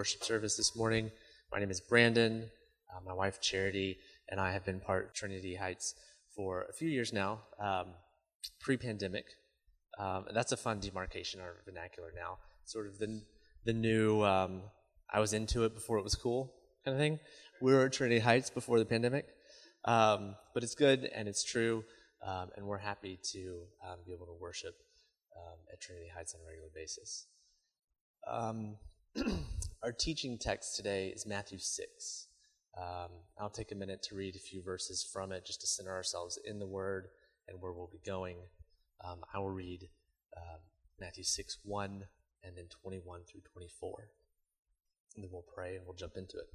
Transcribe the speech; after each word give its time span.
worship 0.00 0.24
service 0.24 0.56
this 0.56 0.74
morning. 0.74 1.10
My 1.52 1.58
name 1.58 1.70
is 1.70 1.78
Brandon. 1.78 2.48
Uh, 2.90 3.00
my 3.04 3.12
wife 3.12 3.38
Charity 3.38 3.98
and 4.30 4.40
I 4.40 4.50
have 4.50 4.64
been 4.64 4.80
part 4.80 5.04
of 5.04 5.12
Trinity 5.12 5.56
Heights 5.56 5.94
for 6.34 6.64
a 6.70 6.72
few 6.72 6.88
years 6.88 7.12
now, 7.12 7.40
um, 7.62 7.88
pre-pandemic. 8.60 9.26
Um, 9.98 10.24
and 10.28 10.34
that's 10.34 10.52
a 10.52 10.56
fun 10.56 10.80
demarcation, 10.80 11.42
our 11.42 11.56
vernacular 11.66 12.14
now. 12.16 12.38
Sort 12.64 12.86
of 12.86 12.96
the 12.96 13.20
the 13.66 13.74
new. 13.74 14.22
Um, 14.22 14.62
I 15.12 15.20
was 15.20 15.34
into 15.34 15.64
it 15.64 15.74
before 15.74 15.98
it 15.98 16.02
was 16.02 16.14
cool, 16.14 16.54
kind 16.82 16.94
of 16.94 16.98
thing. 16.98 17.20
We 17.60 17.74
were 17.74 17.84
at 17.84 17.92
Trinity 17.92 18.20
Heights 18.20 18.48
before 18.48 18.78
the 18.78 18.86
pandemic, 18.86 19.26
um, 19.84 20.34
but 20.54 20.62
it's 20.62 20.74
good 20.74 21.10
and 21.14 21.28
it's 21.28 21.44
true. 21.44 21.84
Um, 22.26 22.48
and 22.56 22.64
we're 22.64 22.78
happy 22.78 23.18
to 23.32 23.64
um, 23.86 23.98
be 24.06 24.12
able 24.12 24.24
to 24.24 24.38
worship 24.40 24.76
um, 25.36 25.58
at 25.70 25.78
Trinity 25.78 26.08
Heights 26.16 26.34
on 26.34 26.40
a 26.40 26.46
regular 26.46 26.70
basis. 26.74 27.26
Um, 29.82 29.88
our 29.88 29.92
teaching 29.92 30.38
text 30.38 30.76
today 30.76 31.08
is 31.08 31.26
Matthew 31.26 31.58
6. 31.58 32.26
Um, 32.78 33.10
I'll 33.38 33.50
take 33.50 33.72
a 33.72 33.74
minute 33.74 34.02
to 34.04 34.14
read 34.14 34.36
a 34.36 34.38
few 34.38 34.62
verses 34.62 35.08
from 35.12 35.32
it 35.32 35.44
just 35.44 35.60
to 35.62 35.66
center 35.66 35.90
ourselves 35.90 36.38
in 36.44 36.58
the 36.58 36.66
Word 36.66 37.08
and 37.48 37.60
where 37.60 37.72
we'll 37.72 37.90
be 37.90 38.00
going. 38.04 38.36
Um, 39.04 39.20
I 39.34 39.38
will 39.38 39.50
read 39.50 39.88
Matthew 41.00 41.24
6 41.24 41.58
1 41.64 42.04
and 42.44 42.56
then 42.56 42.66
21 42.82 43.22
through 43.24 43.40
24. 43.52 44.08
And 45.16 45.24
then 45.24 45.30
we'll 45.32 45.44
pray 45.54 45.76
and 45.76 45.86
we'll 45.86 45.96
jump 45.96 46.12
into 46.16 46.36
it. 46.36 46.46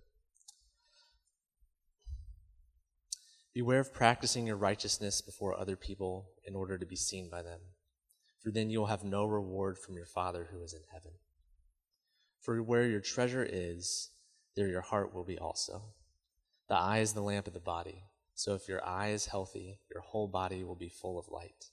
Beware 3.54 3.80
of 3.80 3.94
practicing 3.94 4.46
your 4.46 4.58
righteousness 4.58 5.22
before 5.22 5.58
other 5.58 5.76
people 5.76 6.28
in 6.46 6.56
order 6.56 6.78
to 6.78 6.86
be 6.86 6.96
seen 6.96 7.30
by 7.30 7.42
them, 7.42 7.60
for 8.42 8.52
then 8.52 8.70
you 8.70 8.80
will 8.80 8.88
have 8.88 9.04
no 9.04 9.26
reward 9.26 9.78
from 9.80 9.96
your 9.96 10.06
Father 10.06 10.50
who 10.52 10.62
is 10.62 10.74
in 10.74 10.82
heaven. 10.92 11.12
For 12.46 12.62
where 12.62 12.86
your 12.86 13.02
treasure 13.02 13.44
is, 13.44 14.12
there 14.56 14.68
your 14.68 14.82
heart 14.82 15.16
will 15.16 15.24
be 15.24 15.40
also. 15.40 15.96
The 16.70 16.76
eye 16.76 17.00
is 17.00 17.14
the 17.14 17.24
lamp 17.24 17.48
of 17.48 17.54
the 17.54 17.60
body, 17.60 18.04
so 18.36 18.54
if 18.54 18.68
your 18.68 18.86
eye 18.86 19.10
is 19.10 19.26
healthy, 19.26 19.80
your 19.92 20.02
whole 20.02 20.28
body 20.28 20.64
will 20.64 20.76
be 20.76 20.88
full 20.88 21.18
of 21.18 21.28
light. 21.32 21.72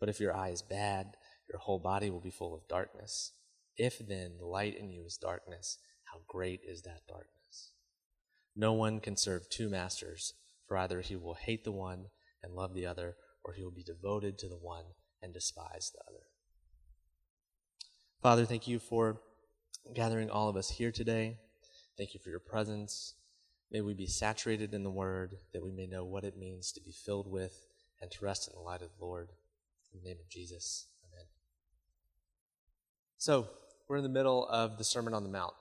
But 0.00 0.08
if 0.08 0.18
your 0.18 0.36
eye 0.36 0.48
is 0.48 0.60
bad, 0.60 1.16
your 1.48 1.60
whole 1.60 1.78
body 1.78 2.10
will 2.10 2.20
be 2.20 2.32
full 2.32 2.52
of 2.52 2.66
darkness. 2.66 3.30
If 3.76 4.00
then 4.00 4.38
the 4.38 4.46
light 4.46 4.76
in 4.76 4.90
you 4.90 5.04
is 5.04 5.16
darkness, 5.16 5.78
how 6.12 6.18
great 6.26 6.62
is 6.66 6.82
that 6.82 7.06
darkness? 7.06 7.70
No 8.56 8.72
one 8.72 8.98
can 8.98 9.16
serve 9.16 9.48
two 9.48 9.68
masters 9.68 10.34
for 10.66 10.76
either 10.76 11.00
he 11.00 11.14
will 11.14 11.34
hate 11.34 11.62
the 11.62 11.70
one 11.70 12.06
and 12.42 12.54
love 12.54 12.74
the 12.74 12.86
other, 12.86 13.14
or 13.44 13.52
he 13.52 13.62
will 13.62 13.70
be 13.70 13.84
devoted 13.84 14.36
to 14.38 14.48
the 14.48 14.58
one 14.58 14.84
and 15.22 15.32
despise 15.32 15.92
the 15.92 16.00
other. 16.10 16.24
Father, 18.20 18.44
thank 18.44 18.66
you 18.66 18.80
for 18.80 19.20
gathering 19.94 20.30
all 20.30 20.48
of 20.48 20.56
us 20.56 20.70
here 20.70 20.92
today. 20.92 21.38
Thank 21.96 22.14
you 22.14 22.20
for 22.20 22.30
your 22.30 22.40
presence. 22.40 23.14
May 23.70 23.80
we 23.80 23.94
be 23.94 24.06
saturated 24.06 24.72
in 24.72 24.82
the 24.82 24.90
word, 24.90 25.36
that 25.52 25.62
we 25.62 25.72
may 25.72 25.86
know 25.86 26.04
what 26.04 26.24
it 26.24 26.38
means 26.38 26.72
to 26.72 26.80
be 26.80 26.92
filled 26.92 27.30
with 27.30 27.66
and 28.00 28.10
to 28.10 28.24
rest 28.24 28.48
in 28.48 28.54
the 28.54 28.62
light 28.62 28.82
of 28.82 28.88
the 28.98 29.04
Lord. 29.04 29.28
In 29.92 30.00
the 30.00 30.08
name 30.08 30.18
of 30.20 30.28
Jesus, 30.28 30.86
amen. 31.04 31.26
So, 33.16 33.48
we're 33.88 33.96
in 33.96 34.02
the 34.02 34.08
middle 34.08 34.46
of 34.48 34.76
the 34.76 34.84
Sermon 34.84 35.14
on 35.14 35.22
the 35.22 35.30
Mount, 35.30 35.54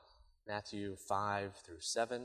Matthew 0.48 0.96
5 1.08 1.56
through 1.66 1.80
7. 1.80 2.24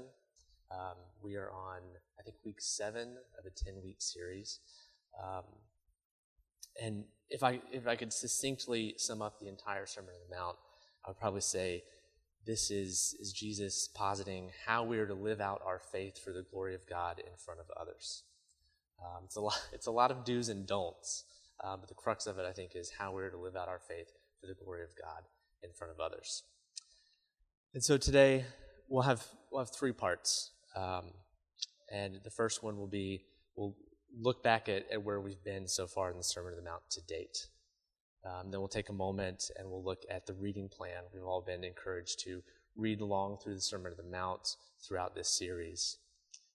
Um, 0.73 0.97
we 1.23 1.37
are 1.37 1.51
on, 1.51 1.81
I 2.19 2.23
think, 2.23 2.37
week 2.45 2.61
seven 2.61 3.17
of 3.39 3.47
a 3.47 3.51
10 3.51 3.75
week 3.85 3.97
series. 3.99 4.59
Um, 5.23 5.45
and 6.83 7.05
if 7.31 7.43
I, 7.43 7.61
if 7.71 7.87
I 7.87 7.97
could 7.97 8.13
succinctly 8.13 8.95
sum 8.97 9.23
up 9.23 9.39
the 9.39 9.49
entire 9.49 9.87
Sermon 9.87 10.11
on 10.11 10.29
the 10.29 10.37
Mount, 10.37 10.57
I 11.05 11.11
would 11.11 11.19
probably 11.19 11.41
say 11.41 11.83
this 12.47 12.71
is, 12.71 13.15
is 13.21 13.33
Jesus 13.33 13.89
positing 13.95 14.51
how 14.67 14.85
we 14.85 14.99
are 14.99 15.07
to 15.07 15.15
live 15.15 15.41
out 15.41 15.63
our 15.65 15.79
faith 15.79 16.19
for 16.23 16.33
the 16.33 16.45
glory 16.51 16.75
of 16.75 16.87
God 16.89 17.21
in 17.21 17.37
front 17.37 17.61
of 17.61 17.67
others. 17.81 18.25
Um, 19.01 19.23
it's, 19.25 19.37
a 19.37 19.41
lot, 19.41 19.61
it's 19.73 19.87
a 19.87 19.93
lot 19.93 20.11
of 20.11 20.25
do's 20.25 20.49
and 20.49 20.67
don'ts, 20.67 21.25
uh, 21.63 21.77
but 21.77 21.89
the 21.89 21.95
crux 21.95 22.27
of 22.27 22.39
it, 22.39 22.47
I 22.47 22.53
think, 22.53 22.73
is 22.75 22.91
how 22.99 23.13
we're 23.13 23.31
to 23.31 23.37
live 23.37 23.57
out 23.57 23.69
our 23.69 23.81
faith 23.81 24.11
for 24.41 24.47
the 24.47 24.55
glory 24.55 24.83
of 24.83 24.91
God 25.01 25.23
in 25.63 25.71
front 25.73 25.93
of 25.93 26.01
others. 26.01 26.43
And 27.75 27.83
so 27.83 27.97
today, 27.97 28.45
we'll 28.89 29.03
have, 29.03 29.25
we'll 29.51 29.61
have 29.61 29.75
three 29.75 29.93
parts. 29.93 30.51
Um, 30.77 31.13
and 31.91 32.21
the 32.25 32.31
first 32.31 32.63
one 32.63 32.77
will 32.77 32.89
be 32.89 33.25
we'll 33.57 33.77
look 34.19 34.43
back 34.43 34.69
at, 34.69 34.91
at, 34.91 35.03
where 35.03 35.21
we've 35.21 35.43
been 35.45 35.69
so 35.69 35.87
far 35.87 36.11
in 36.11 36.17
the 36.17 36.25
Sermon 36.25 36.53
on 36.53 36.57
the 36.57 36.65
Mount 36.65 36.83
to 36.91 37.01
date. 37.03 37.47
Um, 38.25 38.51
then 38.51 38.61
we'll 38.61 38.69
take 38.69 38.89
a 38.89 38.95
moment 38.95 39.51
and 39.57 39.69
we'll 39.69 39.83
look 39.83 40.03
at 40.09 40.27
the 40.27 40.35
reading 40.35 40.69
plan. 40.69 41.03
We've 41.13 41.25
all 41.25 41.41
been 41.41 41.65
encouraged 41.65 42.21
to 42.25 42.43
read 42.77 43.01
along 43.01 43.39
through 43.39 43.55
the 43.55 43.61
Sermon 43.61 43.93
on 43.93 43.97
the 43.97 44.11
Mount 44.11 44.57
throughout 44.81 45.15
this 45.15 45.29
series. 45.29 45.99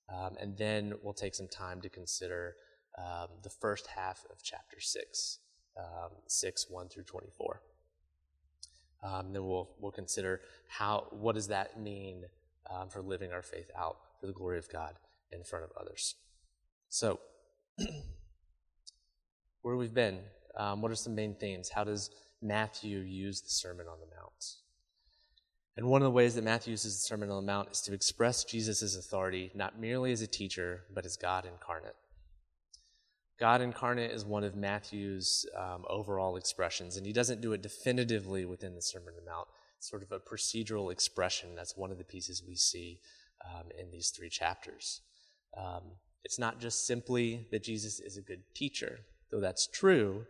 Um, 0.10 0.36
and 0.40 0.58
then 0.58 0.94
we'll 1.04 1.14
take 1.14 1.36
some 1.36 1.50
time 1.50 1.82
to 1.82 1.90
consider 1.90 2.56
um, 2.98 3.28
the 3.44 3.50
first 3.50 3.88
half 3.88 4.26
of 4.32 4.42
chapter 4.42 4.80
6, 4.80 5.40
um, 5.78 6.12
6 6.28 6.66
1 6.70 6.90
through 6.90 7.04
24. 7.04 7.62
Um, 9.04 9.34
then 9.34 9.46
we'll, 9.46 9.70
we'll 9.80 9.92
consider 9.92 10.42
how, 10.70 11.08
what 11.12 11.36
does 11.36 11.48
that 11.50 11.80
mean 11.80 12.24
um, 12.70 12.90
for 12.90 13.02
living 13.02 13.32
our 13.32 13.44
faith 13.44 13.70
out 13.78 13.98
for 14.20 14.28
the 14.28 14.34
glory 14.34 14.58
of 14.58 14.70
God 14.72 14.96
in 15.32 15.44
front 15.44 15.66
of 15.66 15.72
others. 15.80 16.16
So, 16.90 17.20
where 19.62 19.76
we've 19.76 19.94
been, 19.94 20.20
um, 20.58 20.82
what 20.82 20.92
are 20.92 20.96
some 20.96 21.16
main 21.16 21.36
themes? 21.36 21.70
How 21.70 21.84
does 21.84 22.10
Matthew 22.42 23.00
use 23.00 23.42
the 23.42 23.50
Sermon 23.50 23.88
on 23.88 24.00
the 24.00 24.16
Mount? 24.16 24.56
And 25.78 25.88
one 25.88 26.02
of 26.02 26.06
the 26.06 26.12
ways 26.12 26.34
that 26.36 26.44
Matthew 26.44 26.72
uses 26.72 26.96
the 26.96 27.08
Sermon 27.08 27.30
on 27.30 27.36
the 27.36 27.52
Mount 27.52 27.70
is 27.72 27.82
to 27.82 27.94
express 27.94 28.44
Jesus' 28.44 28.98
authority 28.98 29.52
not 29.54 29.80
merely 29.80 30.12
as 30.12 30.22
a 30.22 30.28
teacher, 30.28 30.82
but 30.94 31.06
as 31.06 31.18
God 31.18 31.46
incarnate. 31.46 31.96
God 33.40 33.62
incarnate 33.62 34.10
is 34.10 34.26
one 34.26 34.44
of 34.44 34.56
Matthew's 34.56 35.46
um, 35.56 35.86
overall 35.88 36.38
expressions, 36.38 36.98
and 36.98 37.06
he 37.06 37.14
doesn't 37.14 37.42
do 37.42 37.54
it 37.54 37.62
definitively 37.62 38.46
within 38.46 38.74
the 38.74 38.82
Sermon 38.82 39.10
on 39.10 39.24
the 39.24 39.30
Mount. 39.30 39.48
It's 39.78 39.88
sort 39.88 40.02
of 40.02 40.12
a 40.12 40.20
procedural 40.20 40.92
expression. 40.92 41.54
That's 41.56 41.78
one 41.78 41.92
of 41.92 42.00
the 42.00 42.04
pieces 42.04 42.42
we 42.48 42.56
see 42.56 43.00
um, 43.46 43.68
in 43.80 43.92
these 43.92 44.10
three 44.10 44.30
chapters. 44.30 45.02
Um, 45.56 45.84
it's 46.24 46.40
not 46.40 46.60
just 46.60 46.88
simply 46.88 47.48
that 47.52 47.64
Jesus 47.64 48.00
is 48.00 48.18
a 48.18 48.22
good 48.22 48.42
teacher, 48.56 49.02
though 49.30 49.40
that's 49.40 49.68
true. 49.68 50.26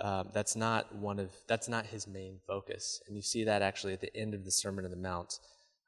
Um, 0.00 0.30
that's 0.32 0.54
not 0.54 0.94
one 0.94 1.18
of 1.18 1.30
that's 1.48 1.68
not 1.68 1.86
his 1.86 2.06
main 2.06 2.38
focus, 2.46 3.02
and 3.06 3.16
you 3.16 3.22
see 3.22 3.44
that 3.44 3.62
actually 3.62 3.92
at 3.92 4.00
the 4.00 4.16
end 4.16 4.32
of 4.34 4.44
the 4.44 4.50
Sermon 4.50 4.84
on 4.84 4.90
the 4.90 4.96
Mount, 4.96 5.38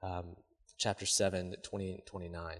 um, 0.02 0.36
chapter 0.78 1.06
seven, 1.06 1.54
28 1.62 1.94
and 1.94 2.06
29. 2.06 2.56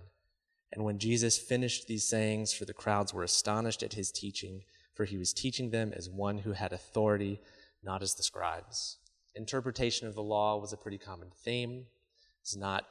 And 0.72 0.84
when 0.84 0.99
Jesus 0.99 1.37
finished 1.37 1.89
these 1.89 2.06
sayings, 2.06 2.53
for 2.53 2.65
the 2.65 2.72
crowds 2.72 3.12
were 3.12 3.25
astonished 3.25 3.83
at 3.83 3.94
his 3.94 4.12
teaching, 4.12 4.62
for 4.94 5.05
he 5.05 5.16
was 5.16 5.33
teaching 5.33 5.71
them 5.71 5.93
as 5.97 6.09
one 6.09 6.39
who 6.39 6.53
had 6.53 6.72
authority, 6.72 7.41
not 7.83 8.03
as 8.03 8.15
the 8.15 8.22
scribes. 8.22 8.99
Interpretation 9.34 10.06
of 10.06 10.15
the 10.15 10.22
law 10.22 10.56
was 10.59 10.72
a 10.72 10.77
pretty 10.77 10.99
common 10.99 11.31
theme. 11.44 11.87
It's 12.43 12.56
not 12.56 12.84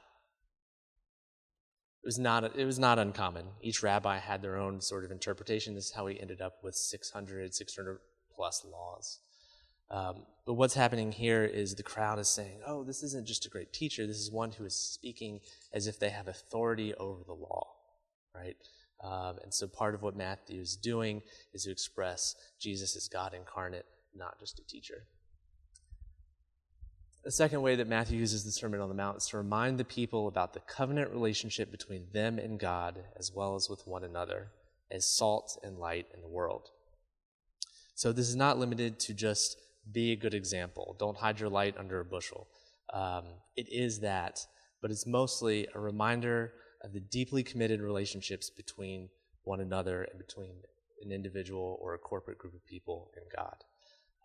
it 2.04 2.08
was 2.08 2.20
not 2.20 2.56
it 2.56 2.66
was 2.66 2.80
not 2.80 3.00
uncommon. 3.00 3.46
Each 3.62 3.84
rabbi 3.84 4.18
had 4.18 4.42
their 4.42 4.58
own 4.58 4.82
sort 4.82 5.06
of 5.06 5.12
interpretation. 5.12 5.76
This 5.76 5.88
is 5.88 5.92
how 5.92 6.08
he 6.08 6.20
ended 6.20 6.42
up 6.42 6.64
with 6.64 6.76
600, 6.76 7.54
600 7.54 8.00
plus 8.40 8.66
laws. 8.72 9.20
Um, 9.92 10.24
but 10.46 10.54
what's 10.54 10.76
happening 10.76 11.12
here 11.12 11.44
is 11.44 11.76
the 11.76 11.84
crowd 11.84 12.20
is 12.20 12.30
saying, 12.30 12.62
"Oh, 12.66 12.86
this 12.86 13.04
isn't 13.04 13.28
just 13.28 13.46
a 13.46 13.50
great 13.50 13.74
teacher. 13.74 14.08
This 14.08 14.20
is 14.20 14.32
one 14.32 14.54
who 14.54 14.64
is 14.64 14.76
speaking 14.76 15.42
as 15.74 15.88
if 15.88 16.00
they 16.00 16.10
have 16.10 16.30
authority 16.30 16.94
over 16.94 17.22
the 17.26 17.34
law, 17.34 17.76
right?" 18.34 18.56
Um, 19.02 19.40
and 19.44 19.54
so 19.54 19.68
part 19.68 19.94
of 19.94 20.02
what 20.02 20.16
Matthew 20.16 20.62
is 20.62 20.78
doing 20.78 21.22
is 21.54 21.64
to 21.64 21.72
express 21.72 22.36
Jesus 22.60 22.96
as 22.96 23.10
God 23.10 23.34
incarnate, 23.34 23.86
not 24.16 24.40
just 24.40 24.60
a 24.60 24.64
teacher. 24.64 25.04
The 27.26 27.32
second 27.32 27.62
way 27.62 27.76
that 27.76 27.88
Matthew 27.88 28.20
uses 28.20 28.46
the 28.46 28.52
Sermon 28.52 28.80
on 28.80 28.88
the 28.88 28.96
Mount 28.96 29.18
is 29.18 29.28
to 29.28 29.38
remind 29.38 29.78
the 29.78 29.84
people 29.84 30.30
about 30.30 30.54
the 30.54 30.62
covenant 30.62 31.12
relationship 31.12 31.72
between 31.72 32.08
them 32.14 32.40
and 32.40 32.58
God, 32.58 33.04
as 33.18 33.34
well 33.34 33.56
as 33.56 33.70
with 33.70 33.86
one 33.86 34.06
another, 34.06 34.52
as 34.90 35.06
salt 35.06 35.58
and 35.62 35.78
light 35.78 36.08
in 36.14 36.22
the 36.22 36.28
world. 36.30 36.70
So 38.00 38.14
this 38.14 38.30
is 38.30 38.38
not 38.38 38.58
limited 38.58 38.98
to 39.02 39.14
just 39.14 39.58
be 39.92 40.14
a 40.14 40.16
good 40.16 40.34
example. 40.34 40.96
Don't 40.98 41.18
hide 41.18 41.38
your 41.38 41.50
light 41.50 41.76
under 41.78 42.00
a 42.00 42.06
bushel. 42.06 42.48
Um, 42.94 43.26
it 43.58 43.68
is 43.70 44.00
that, 44.00 44.40
but 44.82 44.90
it's 44.90 45.06
mostly 45.06 45.68
a 45.76 45.82
reminder 45.82 46.54
of 46.82 46.94
the 46.94 47.02
deeply 47.02 47.44
committed 47.44 47.82
relationships 47.82 48.50
between 48.50 49.10
one 49.44 49.60
another 49.60 50.04
and 50.04 50.18
between 50.18 50.62
an 51.04 51.12
individual 51.12 51.78
or 51.82 51.94
a 51.94 51.98
corporate 51.98 52.38
group 52.38 52.54
of 52.54 52.66
people 52.66 53.12
and 53.18 53.26
God. 53.36 53.58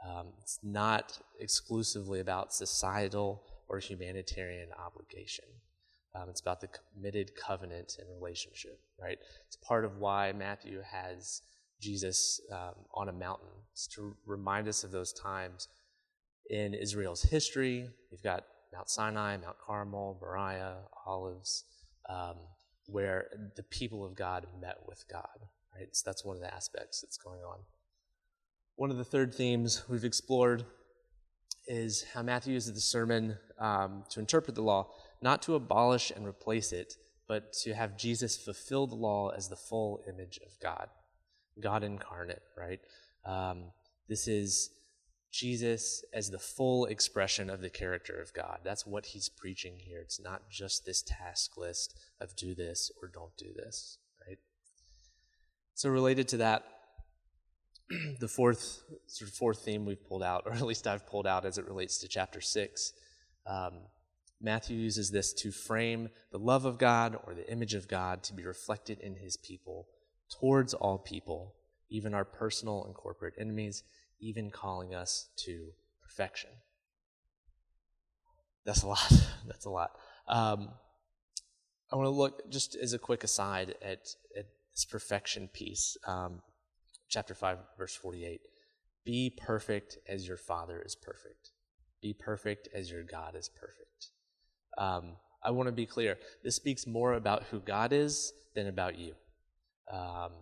Um, 0.09 0.29
it's 0.41 0.61
not 0.63 1.19
exclusively 1.41 2.21
about 2.21 2.55
societal 2.55 3.43
or 3.69 3.81
humanitarian 3.81 4.69
obligation. 4.87 5.47
Um, 6.15 6.29
it's 6.29 6.41
about 6.41 6.61
the 6.61 6.69
committed 6.69 7.33
covenant 7.35 7.97
and 7.99 8.07
relationship, 8.23 8.79
right? 9.03 9.19
It's 9.49 9.57
part 9.57 9.85
of 9.85 9.99
why 9.99 10.31
Matthew 10.31 10.81
has 10.89 11.43
Jesus 11.85 12.41
um, 12.51 12.75
on 12.95 13.09
a 13.09 13.13
mountain. 13.13 13.49
It's 13.73 13.87
to 13.89 14.17
remind 14.27 14.69
us 14.69 14.85
of 14.85 14.91
those 14.91 15.13
times 15.13 15.69
in 16.49 16.75
Israel's 16.75 17.23
history. 17.23 17.89
You've 18.11 18.23
got 18.23 18.45
Mount 18.73 18.89
Sinai, 18.89 19.37
Mount 19.37 19.57
Carmel, 19.65 20.19
Moriah, 20.21 20.77
Olives, 21.07 21.65
um, 22.09 22.37
where 22.87 23.27
the 23.57 23.63
people 23.65 24.05
of 24.05 24.17
God 24.17 24.47
met 24.61 24.79
with 24.87 25.05
God, 25.11 25.39
right? 25.77 25.89
So 25.93 26.03
that's 26.07 26.25
one 26.25 26.37
of 26.37 26.43
the 26.43 26.53
aspects 26.53 27.03
that's 27.03 27.19
going 27.19 27.41
on. 27.41 27.59
One 28.77 28.91
of 28.91 28.97
the 28.97 29.05
third 29.05 29.35
themes 29.35 29.85
we've 29.89 30.05
explored 30.05 30.65
is 31.67 32.05
how 32.15 32.23
Matthew 32.23 32.55
uses 32.55 32.75
the 32.75 32.81
sermon 32.81 33.37
um, 33.59 34.05
to 34.11 34.21
interpret 34.21 34.55
the 34.55 34.63
law, 34.63 34.91
not 35.23 35.43
to 35.43 35.55
abolish 35.55 36.11
and 36.15 36.27
replace 36.27 36.73
it, 36.73 36.95
but 37.29 37.53
to 37.53 37.75
have 37.75 37.97
Jesus 37.97 38.37
fulfill 38.37 38.87
the 38.87 38.95
law 38.95 39.31
as 39.31 39.49
the 39.49 39.57
full 39.57 40.03
image 40.09 40.39
of 40.45 40.53
God, 40.61 40.89
God 41.61 41.85
incarnate, 41.85 42.43
right? 42.57 42.81
Um, 43.25 43.71
this 44.09 44.29
is 44.29 44.71
Jesus 45.33 46.05
as 46.13 46.31
the 46.31 46.39
full 46.39 46.87
expression 46.87 47.51
of 47.51 47.61
the 47.61 47.71
character 47.71 48.21
of 48.21 48.33
God. 48.33 48.61
That's 48.63 48.87
what 48.87 49.07
he's 49.07 49.29
preaching 49.29 49.75
here. 49.79 50.01
It's 50.01 50.21
not 50.21 50.49
just 50.49 50.85
this 50.85 51.03
task 51.03 51.57
list 51.57 51.99
of 52.21 52.37
do 52.37 52.55
this 52.55 52.91
or 53.03 53.09
don't 53.09 53.37
do 53.37 53.53
this, 53.55 53.99
right? 54.27 54.39
So, 55.75 55.91
related 55.91 56.29
to 56.29 56.37
that, 56.39 56.65
the 58.21 58.29
fourth 58.29 58.83
sort 59.07 59.29
of 59.29 59.37
fourth 59.37 59.65
theme 59.65 59.85
we've 59.85 60.07
pulled 60.07 60.23
out, 60.23 60.45
or 60.47 60.53
at 60.53 60.63
least 60.63 60.87
I've 60.87 61.07
pulled 61.07 61.27
out 61.27 61.45
as 61.45 61.59
it 61.59 61.67
relates 61.67 61.99
to 61.99 62.09
chapter 62.09 62.41
six. 62.41 62.93
Um, 63.47 63.73
Matthew 64.41 64.77
uses 64.77 65.11
this 65.11 65.33
to 65.35 65.51
frame 65.51 66.11
the 66.31 66.39
love 66.39 66.65
of 66.65 66.79
God 66.79 67.19
or 67.25 67.35
the 67.35 67.51
image 67.51 67.75
of 67.75 67.89
God 67.89 68.23
to 68.25 68.35
be 68.35 68.45
reflected 68.45 69.01
in 69.01 69.17
his 69.17 69.37
people 69.37 69.87
towards 70.31 70.75
all 70.75 70.99
people, 70.99 71.55
even 71.91 72.15
our 72.15 72.25
personal 72.25 72.85
and 72.85 72.95
corporate 72.95 73.35
enemies, 73.39 73.83
even 74.21 74.51
calling 74.51 74.95
us 74.95 75.29
to 75.37 75.73
perfection. 76.03 76.51
That's 78.65 78.83
a 78.83 78.89
lot. 78.89 79.13
That's 79.47 79.67
a 79.67 79.71
lot. 79.71 79.91
Um, 80.27 80.71
I 81.93 81.97
want 81.97 82.07
to 82.07 82.11
look 82.11 82.51
just 82.51 82.77
as 82.77 82.93
a 82.93 82.99
quick 82.99 83.25
aside 83.25 83.75
at, 83.83 84.09
at 84.37 84.47
this 84.73 84.85
perfection 84.85 85.49
piece. 85.49 85.97
Um, 86.07 86.41
chapter 87.09 87.35
5, 87.35 87.59
verse 87.79 87.95
48. 87.95 88.41
Be 89.05 89.31
perfect 89.37 89.99
as 90.09 90.27
your 90.27 90.39
Father 90.39 90.83
is 90.85 90.97
perfect. 90.97 91.51
Be 92.01 92.15
perfect 92.15 92.69
as 92.75 92.91
your 92.91 93.03
God 93.03 93.37
is 93.37 93.49
perfect. 93.49 94.09
Um, 94.79 95.17
I 95.43 95.51
want 95.51 95.69
to 95.69 95.73
be 95.73 95.87
clear. 95.87 96.19
This 96.43 96.57
speaks 96.57 96.87
more 96.87 97.13
about 97.13 97.45
who 97.45 97.61
God 97.61 97.93
is 97.93 98.33
than 98.55 98.67
about 98.67 98.99
you. 98.99 99.15
Um, 99.93 100.33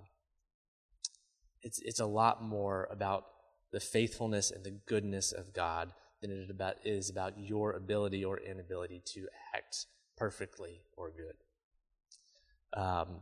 it's, 1.62 1.80
it's 1.80 2.00
a 2.00 2.06
lot 2.06 2.42
more 2.42 2.88
about 2.90 3.24
the 3.72 3.80
faithfulness 3.80 4.50
and 4.50 4.64
the 4.64 4.78
goodness 4.86 5.32
of 5.32 5.52
God 5.54 5.92
than 6.20 6.30
it 6.30 6.50
about, 6.50 6.76
is 6.84 7.10
about 7.10 7.38
your 7.38 7.72
ability 7.72 8.24
or 8.24 8.38
inability 8.38 9.02
to 9.14 9.26
act 9.54 9.86
perfectly 10.16 10.82
or 10.96 11.10
good. 11.10 12.80
Um, 12.80 13.20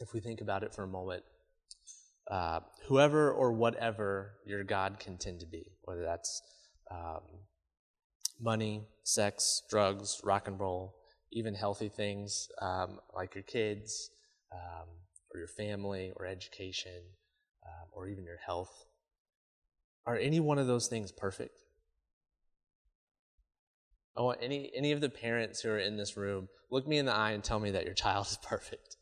if 0.00 0.12
we 0.12 0.20
think 0.20 0.40
about 0.40 0.62
it 0.62 0.74
for 0.74 0.84
a 0.84 0.88
moment, 0.88 1.22
uh, 2.30 2.60
whoever 2.86 3.30
or 3.30 3.52
whatever 3.52 4.32
your 4.46 4.64
God 4.64 4.98
can 4.98 5.18
tend 5.18 5.40
to 5.40 5.46
be, 5.46 5.72
whether 5.82 6.02
that's 6.02 6.42
um, 6.90 7.22
money, 8.40 8.86
sex, 9.04 9.62
drugs, 9.68 10.20
rock 10.24 10.48
and 10.48 10.58
roll, 10.58 10.94
even 11.32 11.54
healthy 11.54 11.88
things 11.88 12.48
um, 12.60 12.98
like 13.14 13.34
your 13.34 13.44
kids 13.44 14.10
um, 14.52 14.88
or 15.32 15.38
your 15.38 15.48
family 15.48 16.12
or 16.16 16.26
education 16.26 17.02
um, 17.64 17.88
or 17.92 18.08
even 18.08 18.24
your 18.24 18.38
health. 18.44 18.84
Are 20.06 20.16
any 20.16 20.40
one 20.40 20.58
of 20.58 20.66
those 20.66 20.88
things 20.88 21.12
perfect? 21.12 21.58
I 24.16 24.22
want 24.22 24.40
any 24.42 24.70
any 24.74 24.92
of 24.92 25.00
the 25.00 25.08
parents 25.08 25.60
who 25.60 25.70
are 25.70 25.78
in 25.78 25.96
this 25.96 26.16
room 26.16 26.48
look 26.70 26.86
me 26.86 26.98
in 26.98 27.06
the 27.06 27.14
eye 27.14 27.30
and 27.30 27.44
tell 27.44 27.60
me 27.60 27.70
that 27.72 27.84
your 27.84 27.94
child 27.94 28.26
is 28.26 28.38
perfect. 28.42 28.96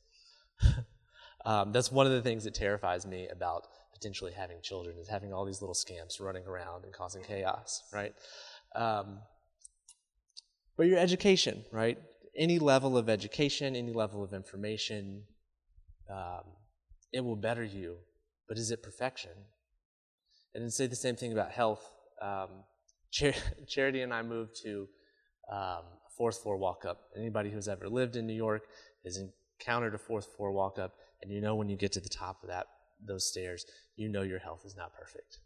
um, 1.45 1.73
that's 1.73 1.91
one 1.91 2.07
of 2.07 2.13
the 2.13 2.23
things 2.23 2.45
that 2.45 2.55
terrifies 2.55 3.07
me 3.07 3.29
about 3.29 3.67
potentially 3.93 4.33
having 4.33 4.59
children 4.63 4.97
is 4.99 5.09
having 5.09 5.33
all 5.33 5.45
these 5.45 5.61
little 5.61 5.75
scamps 5.75 6.21
running 6.21 6.47
around 6.47 6.85
and 6.85 6.93
causing 6.93 7.23
chaos, 7.23 7.83
right? 7.93 8.15
Um, 8.75 9.21
but 10.77 10.87
your 10.87 10.99
education, 10.99 11.65
right? 11.73 11.99
Any 12.37 12.61
level 12.61 12.97
of 12.97 13.09
education, 13.09 13.75
any 13.75 13.93
level 13.93 14.23
of 14.23 14.33
information, 14.33 15.25
um, 16.11 16.45
it 17.13 17.21
will 17.21 17.37
better 17.37 17.65
you. 17.65 17.97
But 18.49 18.59
is 18.59 18.71
it 18.71 18.83
perfection? 18.83 19.33
And 20.55 20.63
then 20.63 20.71
say 20.71 20.87
the 20.87 20.97
same 20.97 21.17
thing 21.17 21.33
about 21.33 21.51
health. 21.51 21.85
Um, 22.23 22.65
Char- 23.11 23.35
Charity 23.69 24.03
and 24.03 24.13
I 24.13 24.23
moved 24.23 24.57
to 24.65 24.89
um, 25.51 25.59
a 25.59 26.11
fourth 26.17 26.43
floor 26.43 26.57
walk 26.57 26.85
up. 26.87 27.01
Anybody 27.17 27.51
who's 27.51 27.69
ever 27.69 27.89
lived 27.89 28.17
in 28.17 28.27
New 28.27 28.35
York 28.35 28.65
has 29.05 29.19
encountered 29.19 29.95
a 29.95 29.99
fourth 29.99 30.35
floor 30.37 30.53
walk 30.53 30.79
up, 30.79 30.95
and 31.23 31.31
you 31.31 31.41
know 31.41 31.55
when 31.57 31.69
you 31.69 31.77
get 31.77 31.93
to 31.93 32.01
the 32.01 32.09
top 32.09 32.43
of 32.43 32.49
that 32.49 32.67
those 33.07 33.29
stairs, 33.29 33.65
you 33.97 34.09
know 34.09 34.23
your 34.23 34.41
health 34.41 34.63
is 34.65 34.75
not 34.77 34.93
perfect. 34.95 35.39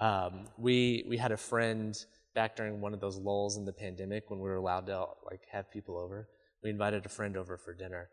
Um, 0.00 0.48
we 0.58 1.04
we 1.08 1.16
had 1.16 1.32
a 1.32 1.36
friend 1.36 1.96
back 2.34 2.56
during 2.56 2.80
one 2.80 2.92
of 2.94 3.00
those 3.00 3.16
lulls 3.16 3.56
in 3.56 3.64
the 3.64 3.72
pandemic 3.72 4.24
when 4.28 4.40
we 4.40 4.48
were 4.48 4.56
allowed 4.56 4.86
to 4.86 5.06
like 5.24 5.42
have 5.52 5.70
people 5.70 5.96
over. 5.96 6.28
We 6.62 6.70
invited 6.70 7.06
a 7.06 7.10
friend 7.10 7.36
over 7.36 7.56
for 7.56 7.74
dinner, 7.74 8.08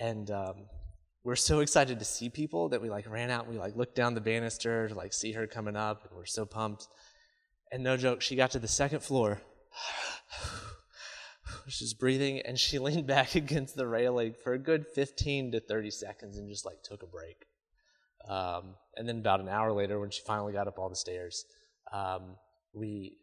and 0.00 0.30
um, 0.30 0.66
we're 1.24 1.36
so 1.36 1.60
excited 1.60 1.98
to 1.98 2.04
see 2.04 2.28
people 2.28 2.68
that 2.68 2.82
we 2.82 2.90
like 2.90 3.10
ran 3.10 3.30
out 3.30 3.46
and 3.46 3.54
we 3.54 3.58
like 3.58 3.74
looked 3.74 3.94
down 3.94 4.14
the 4.14 4.20
banister 4.20 4.88
to 4.88 4.94
like 4.94 5.14
see 5.14 5.32
her 5.32 5.46
coming 5.46 5.74
up, 5.74 6.04
and 6.04 6.16
we're 6.16 6.26
so 6.26 6.44
pumped. 6.44 6.86
And 7.72 7.82
no 7.82 7.96
joke, 7.96 8.20
she 8.20 8.36
got 8.36 8.50
to 8.52 8.58
the 8.58 8.68
second 8.68 9.02
floor. 9.02 9.40
She's 11.68 11.94
breathing, 11.94 12.40
and 12.40 12.58
she 12.58 12.78
leaned 12.78 13.06
back 13.06 13.34
against 13.34 13.74
the 13.74 13.86
railing 13.86 14.34
for 14.44 14.52
a 14.52 14.58
good 14.58 14.86
15 14.94 15.52
to 15.52 15.60
30 15.60 15.90
seconds 15.90 16.36
and 16.36 16.48
just 16.48 16.66
like 16.66 16.82
took 16.82 17.02
a 17.02 17.06
break. 17.06 17.46
Um, 18.28 18.74
and 18.96 19.08
then 19.08 19.18
about 19.18 19.40
an 19.40 19.48
hour 19.48 19.72
later, 19.72 19.98
when 19.98 20.10
she 20.10 20.20
finally 20.26 20.52
got 20.52 20.68
up 20.68 20.78
all 20.78 20.90
the 20.90 20.96
stairs, 20.96 21.46
um, 21.90 22.36
we 22.74 23.16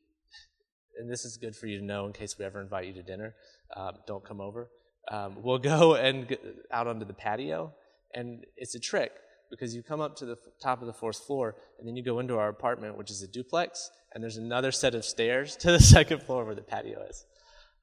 and 1.00 1.10
this 1.10 1.24
is 1.24 1.38
good 1.38 1.56
for 1.56 1.68
you 1.68 1.78
to 1.78 1.86
know 1.86 2.08
in 2.08 2.14
case 2.14 2.36
we 2.40 2.46
ever 2.46 2.60
invite 2.60 2.88
you 2.88 2.94
to 2.94 3.04
dinner. 3.04 3.36
Um, 3.76 3.98
don't 4.08 4.26
come 4.26 4.42
over. 4.42 4.70
Um, 5.10 5.38
we'll 5.42 5.60
go 5.60 5.96
and 5.96 6.36
out 6.72 6.88
onto 6.88 7.06
the 7.06 7.14
patio, 7.14 7.74
and 8.14 8.46
it's 8.56 8.76
a 8.76 8.80
trick 8.80 9.12
because 9.50 9.76
you 9.76 9.84
come 9.84 10.00
up 10.00 10.16
to 10.16 10.26
the 10.26 10.38
top 10.62 10.82
of 10.82 10.88
the 10.88 10.94
fourth 10.94 11.20
floor, 11.20 11.56
and 11.78 11.88
then 11.88 11.96
you 11.96 12.04
go 12.04 12.20
into 12.20 12.38
our 12.38 12.48
apartment, 12.48 12.98
which 12.98 13.12
is 13.12 13.22
a 13.22 13.28
duplex, 13.28 13.92
and 14.14 14.24
there's 14.24 14.38
another 14.38 14.72
set 14.72 14.96
of 14.96 15.04
stairs 15.04 15.56
to 15.58 15.72
the 15.72 15.80
second 15.80 16.24
floor 16.24 16.46
where 16.46 16.56
the 16.56 16.62
patio 16.62 17.04
is. 17.10 17.26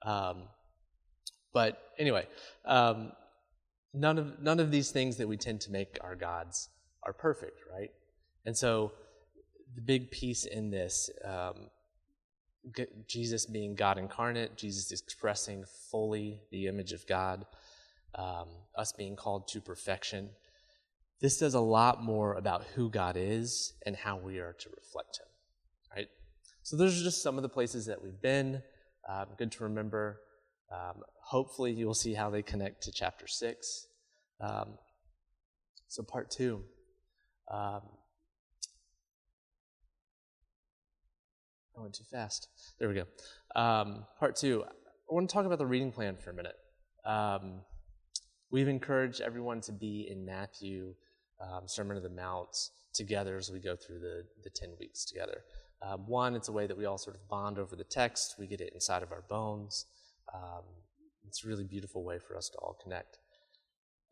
Um, 0.02 0.44
but 1.52 1.80
anyway, 1.98 2.26
um, 2.64 3.12
none 3.92 4.18
of 4.18 4.40
none 4.40 4.60
of 4.60 4.70
these 4.70 4.90
things 4.90 5.16
that 5.16 5.28
we 5.28 5.36
tend 5.36 5.60
to 5.62 5.70
make 5.70 5.98
our 6.00 6.14
gods 6.14 6.68
are 7.02 7.12
perfect, 7.12 7.60
right? 7.72 7.90
And 8.44 8.56
so 8.56 8.92
the 9.74 9.80
big 9.80 10.10
piece 10.10 10.44
in 10.44 10.70
this 10.70 11.10
um, 11.24 11.68
Jesus 13.06 13.46
being 13.46 13.74
God 13.74 13.98
incarnate, 13.98 14.56
Jesus 14.56 14.90
expressing 14.92 15.64
fully 15.90 16.42
the 16.50 16.66
image 16.66 16.92
of 16.92 17.06
God, 17.06 17.46
um, 18.14 18.48
us 18.76 18.92
being 18.92 19.16
called 19.16 19.48
to 19.48 19.60
perfection. 19.60 20.30
This 21.20 21.38
says 21.38 21.54
a 21.54 21.60
lot 21.60 22.02
more 22.02 22.34
about 22.34 22.64
who 22.74 22.90
God 22.90 23.16
is 23.18 23.74
and 23.84 23.96
how 23.96 24.16
we 24.16 24.38
are 24.38 24.54
to 24.60 24.68
reflect 24.76 25.18
Him, 25.18 25.26
right? 25.96 26.08
So 26.62 26.76
those 26.76 27.00
are 27.00 27.04
just 27.04 27.22
some 27.22 27.36
of 27.36 27.42
the 27.42 27.48
places 27.48 27.86
that 27.86 28.02
we've 28.02 28.20
been. 28.20 28.62
Um, 29.08 29.26
good 29.36 29.52
to 29.52 29.64
remember. 29.64 30.20
Um, 30.70 31.02
hopefully, 31.22 31.72
you 31.72 31.86
will 31.86 31.94
see 31.94 32.14
how 32.14 32.30
they 32.30 32.42
connect 32.42 32.82
to 32.84 32.92
chapter 32.92 33.26
six. 33.26 33.86
Um, 34.40 34.78
so, 35.88 36.02
part 36.02 36.30
two. 36.30 36.62
Um, 37.50 37.80
I 41.76 41.80
went 41.80 41.94
too 41.94 42.04
fast. 42.10 42.48
There 42.78 42.88
we 42.88 42.94
go. 42.94 43.04
Um, 43.60 44.04
part 44.18 44.36
two. 44.36 44.64
I 44.64 45.14
want 45.14 45.28
to 45.28 45.32
talk 45.32 45.46
about 45.46 45.58
the 45.58 45.66
reading 45.66 45.90
plan 45.90 46.16
for 46.16 46.30
a 46.30 46.34
minute. 46.34 46.56
Um, 47.04 47.62
we've 48.50 48.68
encouraged 48.68 49.20
everyone 49.20 49.60
to 49.62 49.72
be 49.72 50.08
in 50.10 50.24
Matthew, 50.24 50.94
um, 51.40 51.62
Sermon 51.66 51.96
of 51.96 52.02
the 52.02 52.08
Mount, 52.08 52.70
together 52.94 53.36
as 53.36 53.50
we 53.50 53.60
go 53.60 53.76
through 53.76 54.00
the, 54.00 54.24
the 54.42 54.50
10 54.50 54.70
weeks 54.80 55.04
together. 55.04 55.42
Um, 55.82 56.06
one, 56.06 56.34
it's 56.34 56.48
a 56.48 56.52
way 56.52 56.66
that 56.66 56.76
we 56.76 56.86
all 56.86 56.98
sort 56.98 57.16
of 57.16 57.28
bond 57.28 57.58
over 57.58 57.76
the 57.76 57.84
text, 57.84 58.34
we 58.38 58.46
get 58.46 58.60
it 58.60 58.72
inside 58.74 59.02
of 59.02 59.12
our 59.12 59.22
bones. 59.28 59.86
Um, 60.34 60.64
it's 61.26 61.44
a 61.44 61.48
really 61.48 61.64
beautiful 61.64 62.02
way 62.02 62.18
for 62.18 62.36
us 62.36 62.48
to 62.48 62.58
all 62.58 62.76
connect. 62.82 63.18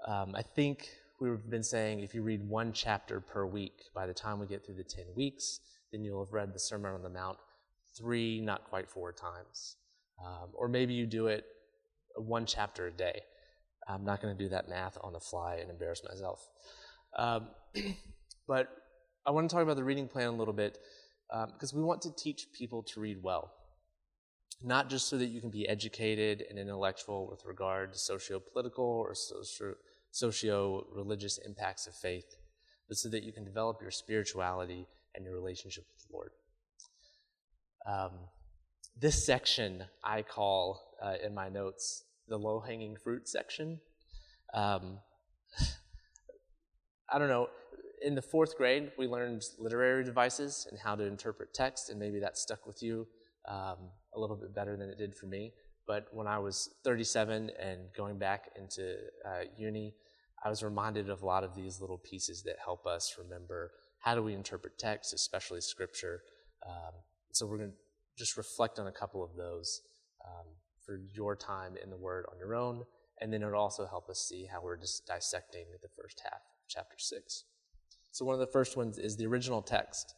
Um, 0.06 0.34
I 0.36 0.42
think 0.42 0.88
we've 1.20 1.50
been 1.50 1.62
saying 1.62 2.00
if 2.00 2.14
you 2.14 2.22
read 2.22 2.46
one 2.46 2.72
chapter 2.72 3.20
per 3.20 3.46
week, 3.46 3.84
by 3.94 4.06
the 4.06 4.14
time 4.14 4.38
we 4.38 4.46
get 4.46 4.64
through 4.64 4.76
the 4.76 4.84
10 4.84 5.06
weeks, 5.16 5.60
then 5.90 6.04
you'll 6.04 6.24
have 6.24 6.32
read 6.32 6.52
the 6.52 6.58
Sermon 6.58 6.92
on 6.92 7.02
the 7.02 7.08
Mount 7.08 7.38
three, 7.96 8.40
not 8.40 8.64
quite 8.64 8.88
four 8.88 9.12
times. 9.12 9.76
Um, 10.24 10.50
or 10.54 10.68
maybe 10.68 10.94
you 10.94 11.06
do 11.06 11.26
it 11.26 11.44
one 12.16 12.46
chapter 12.46 12.86
a 12.86 12.92
day. 12.92 13.22
I'm 13.88 14.04
not 14.04 14.20
going 14.20 14.36
to 14.36 14.44
do 14.44 14.48
that 14.50 14.68
math 14.68 14.98
on 15.02 15.12
the 15.12 15.20
fly 15.20 15.56
and 15.56 15.70
embarrass 15.70 16.02
myself. 16.08 16.48
Um, 17.16 17.48
but 18.48 18.68
I 19.26 19.30
want 19.30 19.48
to 19.48 19.54
talk 19.54 19.62
about 19.62 19.76
the 19.76 19.84
reading 19.84 20.08
plan 20.08 20.28
a 20.28 20.32
little 20.32 20.54
bit 20.54 20.78
because 21.28 21.72
um, 21.72 21.78
we 21.78 21.84
want 21.84 22.02
to 22.02 22.14
teach 22.16 22.46
people 22.56 22.82
to 22.84 23.00
read 23.00 23.18
well. 23.22 23.52
Not 24.62 24.88
just 24.88 25.08
so 25.08 25.18
that 25.18 25.26
you 25.26 25.40
can 25.40 25.50
be 25.50 25.68
educated 25.68 26.44
and 26.48 26.58
intellectual 26.58 27.28
with 27.28 27.44
regard 27.44 27.92
to 27.92 27.98
socio 27.98 28.40
political 28.40 28.84
or 28.84 29.14
socio 30.10 30.84
religious 30.94 31.38
impacts 31.44 31.86
of 31.86 31.94
faith, 31.94 32.36
but 32.88 32.96
so 32.96 33.08
that 33.10 33.22
you 33.22 33.32
can 33.32 33.44
develop 33.44 33.78
your 33.82 33.90
spirituality 33.90 34.86
and 35.14 35.24
your 35.24 35.34
relationship 35.34 35.84
with 35.92 36.06
the 36.08 36.14
Lord. 36.14 36.30
Um, 37.86 38.18
this 38.98 39.26
section 39.26 39.84
I 40.02 40.22
call 40.22 40.80
uh, 41.02 41.14
in 41.24 41.34
my 41.34 41.48
notes 41.48 42.04
the 42.28 42.36
low 42.36 42.60
hanging 42.60 42.96
fruit 42.96 43.28
section. 43.28 43.80
Um, 44.54 44.98
I 47.10 47.18
don't 47.18 47.28
know. 47.28 47.48
In 48.02 48.14
the 48.14 48.22
fourth 48.22 48.56
grade, 48.56 48.92
we 48.98 49.06
learned 49.06 49.42
literary 49.58 50.04
devices 50.04 50.66
and 50.70 50.78
how 50.78 50.94
to 50.94 51.04
interpret 51.04 51.54
text, 51.54 51.90
and 51.90 51.98
maybe 51.98 52.20
that 52.20 52.36
stuck 52.36 52.66
with 52.66 52.82
you 52.82 53.06
um, 53.48 53.90
a 54.14 54.20
little 54.20 54.36
bit 54.36 54.54
better 54.54 54.76
than 54.76 54.90
it 54.90 54.98
did 54.98 55.14
for 55.14 55.26
me. 55.26 55.52
But 55.86 56.08
when 56.12 56.26
I 56.26 56.38
was 56.38 56.70
37 56.84 57.50
and 57.60 57.80
going 57.96 58.18
back 58.18 58.50
into 58.56 58.96
uh, 59.24 59.44
uni, 59.56 59.94
I 60.44 60.48
was 60.48 60.62
reminded 60.62 61.08
of 61.08 61.22
a 61.22 61.26
lot 61.26 61.44
of 61.44 61.54
these 61.54 61.80
little 61.80 61.98
pieces 61.98 62.42
that 62.42 62.56
help 62.62 62.86
us 62.86 63.16
remember 63.18 63.72
how 64.00 64.14
do 64.14 64.22
we 64.22 64.34
interpret 64.34 64.78
text, 64.78 65.14
especially 65.14 65.60
scripture. 65.60 66.22
Um, 66.66 66.92
so 67.32 67.46
we're 67.46 67.58
going 67.58 67.70
to 67.70 67.76
just 68.18 68.36
reflect 68.36 68.78
on 68.78 68.86
a 68.86 68.92
couple 68.92 69.22
of 69.22 69.36
those 69.36 69.82
um, 70.24 70.46
for 70.86 71.00
your 71.12 71.36
time 71.36 71.74
in 71.82 71.90
the 71.90 71.96
Word 71.96 72.24
on 72.30 72.38
your 72.38 72.54
own, 72.54 72.84
and 73.20 73.32
then 73.32 73.42
it'll 73.42 73.60
also 73.60 73.86
help 73.86 74.08
us 74.08 74.20
see 74.20 74.46
how 74.50 74.62
we're 74.62 74.76
just 74.76 75.06
dissecting 75.06 75.66
the 75.82 75.88
first 76.00 76.22
half 76.22 76.40
of 76.40 76.68
chapter 76.68 76.96
6. 76.98 77.44
So, 78.12 78.24
one 78.24 78.34
of 78.34 78.40
the 78.40 78.46
first 78.46 78.76
ones 78.76 78.96
is 78.98 79.16
the 79.16 79.26
original 79.26 79.60
text. 79.60 80.14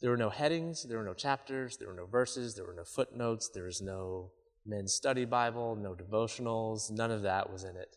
There 0.00 0.10
were 0.10 0.16
no 0.16 0.30
headings, 0.30 0.84
there 0.84 0.98
were 0.98 1.04
no 1.04 1.14
chapters, 1.14 1.76
there 1.76 1.88
were 1.88 1.94
no 1.94 2.06
verses, 2.06 2.54
there 2.54 2.66
were 2.66 2.74
no 2.74 2.84
footnotes, 2.84 3.48
there 3.52 3.64
was 3.64 3.80
no 3.80 4.32
men's 4.66 4.92
study 4.92 5.24
Bible, 5.24 5.76
no 5.76 5.94
devotionals, 5.94 6.90
none 6.90 7.10
of 7.10 7.22
that 7.22 7.50
was 7.50 7.64
in 7.64 7.76
it. 7.76 7.96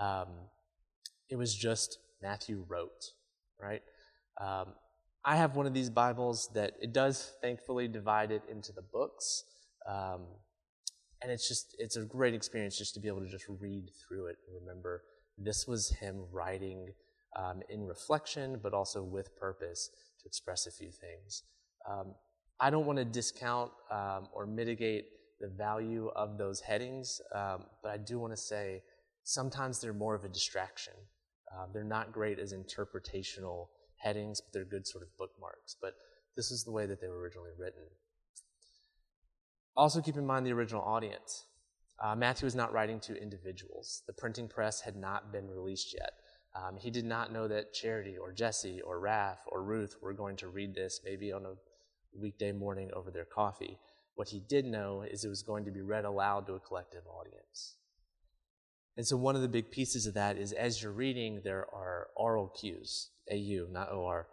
Um, 0.00 0.28
it 1.28 1.36
was 1.36 1.54
just 1.54 1.98
Matthew 2.22 2.64
wrote, 2.68 3.12
right? 3.60 3.82
Um, 4.40 4.74
I 5.24 5.36
have 5.36 5.56
one 5.56 5.66
of 5.66 5.74
these 5.74 5.90
Bibles 5.90 6.48
that 6.54 6.74
it 6.80 6.92
does 6.92 7.32
thankfully 7.42 7.86
divide 7.86 8.30
it 8.30 8.42
into 8.50 8.72
the 8.72 8.82
books. 8.82 9.44
Um, 9.88 10.22
and 11.22 11.30
it's 11.30 11.48
just, 11.48 11.74
it's 11.78 11.96
a 11.96 12.04
great 12.04 12.34
experience 12.34 12.76
just 12.76 12.94
to 12.94 13.00
be 13.00 13.08
able 13.08 13.20
to 13.20 13.28
just 13.28 13.46
read 13.48 13.90
through 14.06 14.26
it 14.26 14.36
and 14.46 14.66
remember 14.66 15.02
this 15.38 15.66
was 15.66 15.90
him 15.90 16.24
writing 16.32 16.88
um, 17.36 17.60
in 17.68 17.86
reflection, 17.86 18.60
but 18.62 18.74
also 18.74 19.02
with 19.02 19.34
purpose 19.36 19.90
to 20.20 20.26
express 20.26 20.66
a 20.66 20.70
few 20.70 20.90
things. 20.90 21.42
Um, 21.88 22.14
I 22.60 22.70
don't 22.70 22.86
want 22.86 22.98
to 22.98 23.04
discount 23.04 23.70
um, 23.90 24.28
or 24.32 24.46
mitigate 24.46 25.06
the 25.40 25.48
value 25.48 26.08
of 26.14 26.38
those 26.38 26.60
headings, 26.60 27.20
um, 27.34 27.64
but 27.82 27.90
I 27.90 27.96
do 27.96 28.18
want 28.18 28.32
to 28.32 28.36
say 28.36 28.82
sometimes 29.24 29.80
they're 29.80 29.92
more 29.92 30.14
of 30.14 30.24
a 30.24 30.28
distraction. 30.28 30.94
Uh, 31.52 31.66
they're 31.72 31.84
not 31.84 32.12
great 32.12 32.38
as 32.38 32.54
interpretational 32.54 33.68
headings, 33.96 34.40
but 34.40 34.52
they're 34.52 34.64
good 34.64 34.86
sort 34.86 35.02
of 35.02 35.08
bookmarks. 35.18 35.76
But 35.80 35.94
this 36.36 36.50
is 36.50 36.64
the 36.64 36.70
way 36.70 36.86
that 36.86 37.00
they 37.00 37.08
were 37.08 37.20
originally 37.20 37.50
written. 37.58 37.82
Also, 39.76 40.00
keep 40.00 40.16
in 40.16 40.26
mind 40.26 40.46
the 40.46 40.52
original 40.52 40.82
audience. 40.82 41.46
Uh, 42.02 42.14
Matthew 42.16 42.46
was 42.46 42.54
not 42.54 42.72
writing 42.72 43.00
to 43.00 43.14
individuals. 43.14 44.02
The 44.06 44.12
printing 44.12 44.48
press 44.48 44.80
had 44.80 44.96
not 44.96 45.32
been 45.32 45.48
released 45.48 45.94
yet. 45.94 46.12
Um, 46.54 46.76
he 46.76 46.90
did 46.90 47.04
not 47.04 47.32
know 47.32 47.48
that 47.48 47.72
Charity 47.72 48.16
or 48.18 48.32
Jesse 48.32 48.82
or 48.82 49.00
Raph 49.00 49.38
or 49.46 49.62
Ruth 49.62 49.96
were 50.02 50.12
going 50.12 50.36
to 50.36 50.48
read 50.48 50.74
this 50.74 51.00
maybe 51.04 51.32
on 51.32 51.46
a 51.46 51.54
weekday 52.18 52.52
morning 52.52 52.90
over 52.94 53.10
their 53.10 53.24
coffee. 53.24 53.78
What 54.14 54.28
he 54.28 54.40
did 54.40 54.66
know 54.66 55.02
is 55.02 55.24
it 55.24 55.28
was 55.28 55.42
going 55.42 55.64
to 55.64 55.70
be 55.70 55.80
read 55.80 56.04
aloud 56.04 56.46
to 56.46 56.54
a 56.54 56.60
collective 56.60 57.06
audience. 57.06 57.76
And 58.98 59.06
so, 59.06 59.16
one 59.16 59.36
of 59.36 59.40
the 59.40 59.48
big 59.48 59.70
pieces 59.70 60.06
of 60.06 60.12
that 60.14 60.36
is 60.36 60.52
as 60.52 60.82
you're 60.82 60.92
reading, 60.92 61.40
there 61.42 61.66
are 61.72 62.08
oral 62.14 62.48
cues. 62.48 63.08
AU, 63.30 63.66
not 63.70 63.92
OR. 63.92 64.26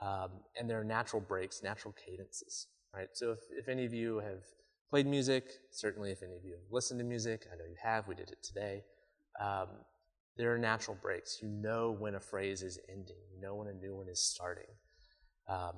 Um, 0.00 0.30
and 0.56 0.70
there 0.70 0.80
are 0.80 0.84
natural 0.84 1.20
breaks, 1.20 1.62
natural 1.62 1.94
cadences, 2.06 2.68
right? 2.94 3.08
So 3.14 3.32
if, 3.32 3.40
if 3.50 3.68
any 3.68 3.84
of 3.84 3.92
you 3.92 4.18
have 4.18 4.44
played 4.90 5.06
music, 5.06 5.52
certainly 5.70 6.10
if 6.10 6.22
any 6.22 6.36
of 6.36 6.44
you 6.44 6.52
have 6.52 6.70
listened 6.70 7.00
to 7.00 7.04
music, 7.04 7.46
I 7.52 7.56
know 7.56 7.64
you 7.64 7.76
have, 7.82 8.08
we 8.08 8.14
did 8.14 8.30
it 8.30 8.42
today. 8.42 8.82
Um, 9.40 9.68
there 10.36 10.54
are 10.54 10.58
natural 10.58 10.96
breaks. 11.00 11.38
You 11.42 11.48
know 11.48 11.90
when 11.98 12.14
a 12.14 12.20
phrase 12.20 12.62
is 12.62 12.78
ending. 12.88 13.16
You 13.34 13.40
know 13.40 13.56
when 13.56 13.68
a 13.68 13.74
new 13.74 13.94
one 13.96 14.08
is 14.08 14.22
starting. 14.22 14.70
Um, 15.48 15.74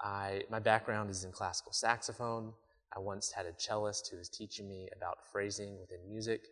I, 0.00 0.42
my 0.50 0.58
background 0.58 1.10
is 1.10 1.24
in 1.24 1.32
classical 1.32 1.72
saxophone. 1.72 2.52
I 2.94 3.00
once 3.00 3.32
had 3.32 3.46
a 3.46 3.52
cellist 3.52 4.08
who 4.10 4.18
was 4.18 4.28
teaching 4.28 4.68
me 4.68 4.88
about 4.96 5.18
phrasing 5.32 5.78
within 5.80 5.98
music, 6.08 6.42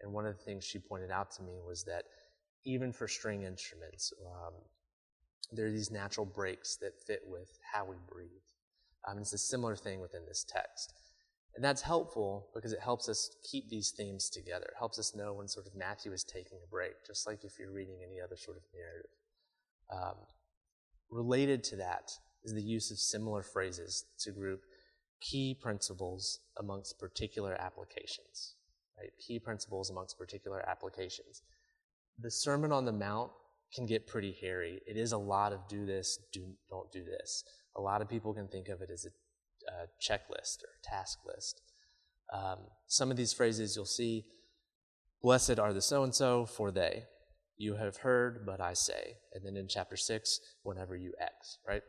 and 0.00 0.12
one 0.12 0.26
of 0.26 0.36
the 0.36 0.44
things 0.44 0.64
she 0.64 0.78
pointed 0.78 1.10
out 1.10 1.30
to 1.32 1.42
me 1.42 1.60
was 1.66 1.84
that 1.84 2.04
even 2.64 2.92
for 2.92 3.08
string 3.08 3.42
instruments, 3.42 4.12
um, 4.24 4.54
there 5.52 5.66
are 5.66 5.70
these 5.70 5.90
natural 5.90 6.24
breaks 6.24 6.76
that 6.76 6.92
fit 7.06 7.20
with 7.26 7.58
how 7.72 7.84
we 7.84 7.96
breathe. 8.08 8.30
Um, 9.06 9.18
it's 9.18 9.32
a 9.32 9.38
similar 9.38 9.76
thing 9.76 10.00
within 10.00 10.24
this 10.26 10.44
text. 10.48 10.94
And 11.54 11.62
that's 11.62 11.82
helpful 11.82 12.48
because 12.54 12.72
it 12.72 12.80
helps 12.80 13.08
us 13.08 13.30
keep 13.50 13.68
these 13.68 13.90
themes 13.90 14.30
together. 14.30 14.64
It 14.66 14.78
helps 14.78 14.98
us 14.98 15.14
know 15.14 15.34
when 15.34 15.48
sort 15.48 15.66
of 15.66 15.74
Matthew 15.74 16.12
is 16.12 16.24
taking 16.24 16.58
a 16.64 16.70
break, 16.70 16.92
just 17.06 17.26
like 17.26 17.44
if 17.44 17.58
you're 17.58 17.72
reading 17.72 17.98
any 18.02 18.20
other 18.20 18.36
sort 18.36 18.56
of 18.56 18.62
narrative. 18.74 19.10
Um, 19.92 20.16
related 21.10 21.62
to 21.64 21.76
that 21.76 22.10
is 22.42 22.54
the 22.54 22.62
use 22.62 22.90
of 22.90 22.98
similar 22.98 23.42
phrases 23.42 24.06
to 24.20 24.32
group 24.32 24.62
key 25.20 25.56
principles 25.60 26.40
amongst 26.58 26.98
particular 26.98 27.54
applications. 27.60 28.54
Right? 28.98 29.10
Key 29.26 29.38
principles 29.38 29.90
amongst 29.90 30.18
particular 30.18 30.66
applications. 30.68 31.42
The 32.18 32.30
Sermon 32.30 32.72
on 32.72 32.84
the 32.84 32.92
Mount 32.92 33.30
can 33.74 33.86
get 33.86 34.06
pretty 34.06 34.36
hairy. 34.40 34.80
It 34.86 34.96
is 34.96 35.12
a 35.12 35.18
lot 35.18 35.52
of 35.52 35.66
do 35.68 35.86
this, 35.86 36.18
do 36.32 36.54
don't 36.68 36.90
do 36.92 37.04
this. 37.04 37.44
A 37.76 37.80
lot 37.80 38.02
of 38.02 38.08
people 38.08 38.34
can 38.34 38.48
think 38.48 38.68
of 38.68 38.82
it 38.82 38.90
as 38.92 39.06
a, 39.06 39.10
checklist 40.00 40.62
or 40.62 40.74
task 40.82 41.18
list. 41.26 41.60
Um, 42.32 42.58
some 42.86 43.10
of 43.10 43.16
these 43.16 43.32
phrases 43.32 43.76
you'll 43.76 43.84
see, 43.84 44.24
blessed 45.22 45.58
are 45.58 45.72
the 45.72 45.82
so 45.82 46.02
and 46.02 46.14
so, 46.14 46.46
for 46.46 46.70
they. 46.70 47.04
You 47.56 47.76
have 47.76 47.98
heard, 47.98 48.44
but 48.46 48.60
I 48.60 48.72
say. 48.72 49.18
And 49.32 49.44
then 49.44 49.56
in 49.56 49.68
chapter 49.68 49.96
six, 49.96 50.40
whenever 50.62 50.96
you 50.96 51.12
X, 51.20 51.58
right? 51.66 51.82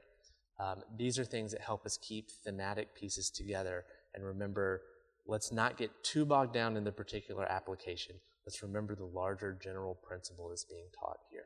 Um, 0.59 0.83
these 0.97 1.17
are 1.17 1.25
things 1.25 1.51
that 1.51 1.61
help 1.61 1.85
us 1.85 1.97
keep 1.97 2.29
thematic 2.45 2.95
pieces 2.95 3.29
together 3.29 3.85
and 4.13 4.23
remember 4.23 4.81
let's 5.25 5.51
not 5.51 5.77
get 5.77 5.89
too 6.03 6.25
bogged 6.25 6.53
down 6.53 6.77
in 6.77 6.83
the 6.83 6.91
particular 6.91 7.45
application. 7.45 8.15
Let's 8.45 8.61
remember 8.61 8.93
the 8.93 9.05
larger 9.05 9.57
general 9.61 9.97
principle 10.05 10.49
that's 10.49 10.65
being 10.65 10.87
taught 10.99 11.17
here. 11.31 11.45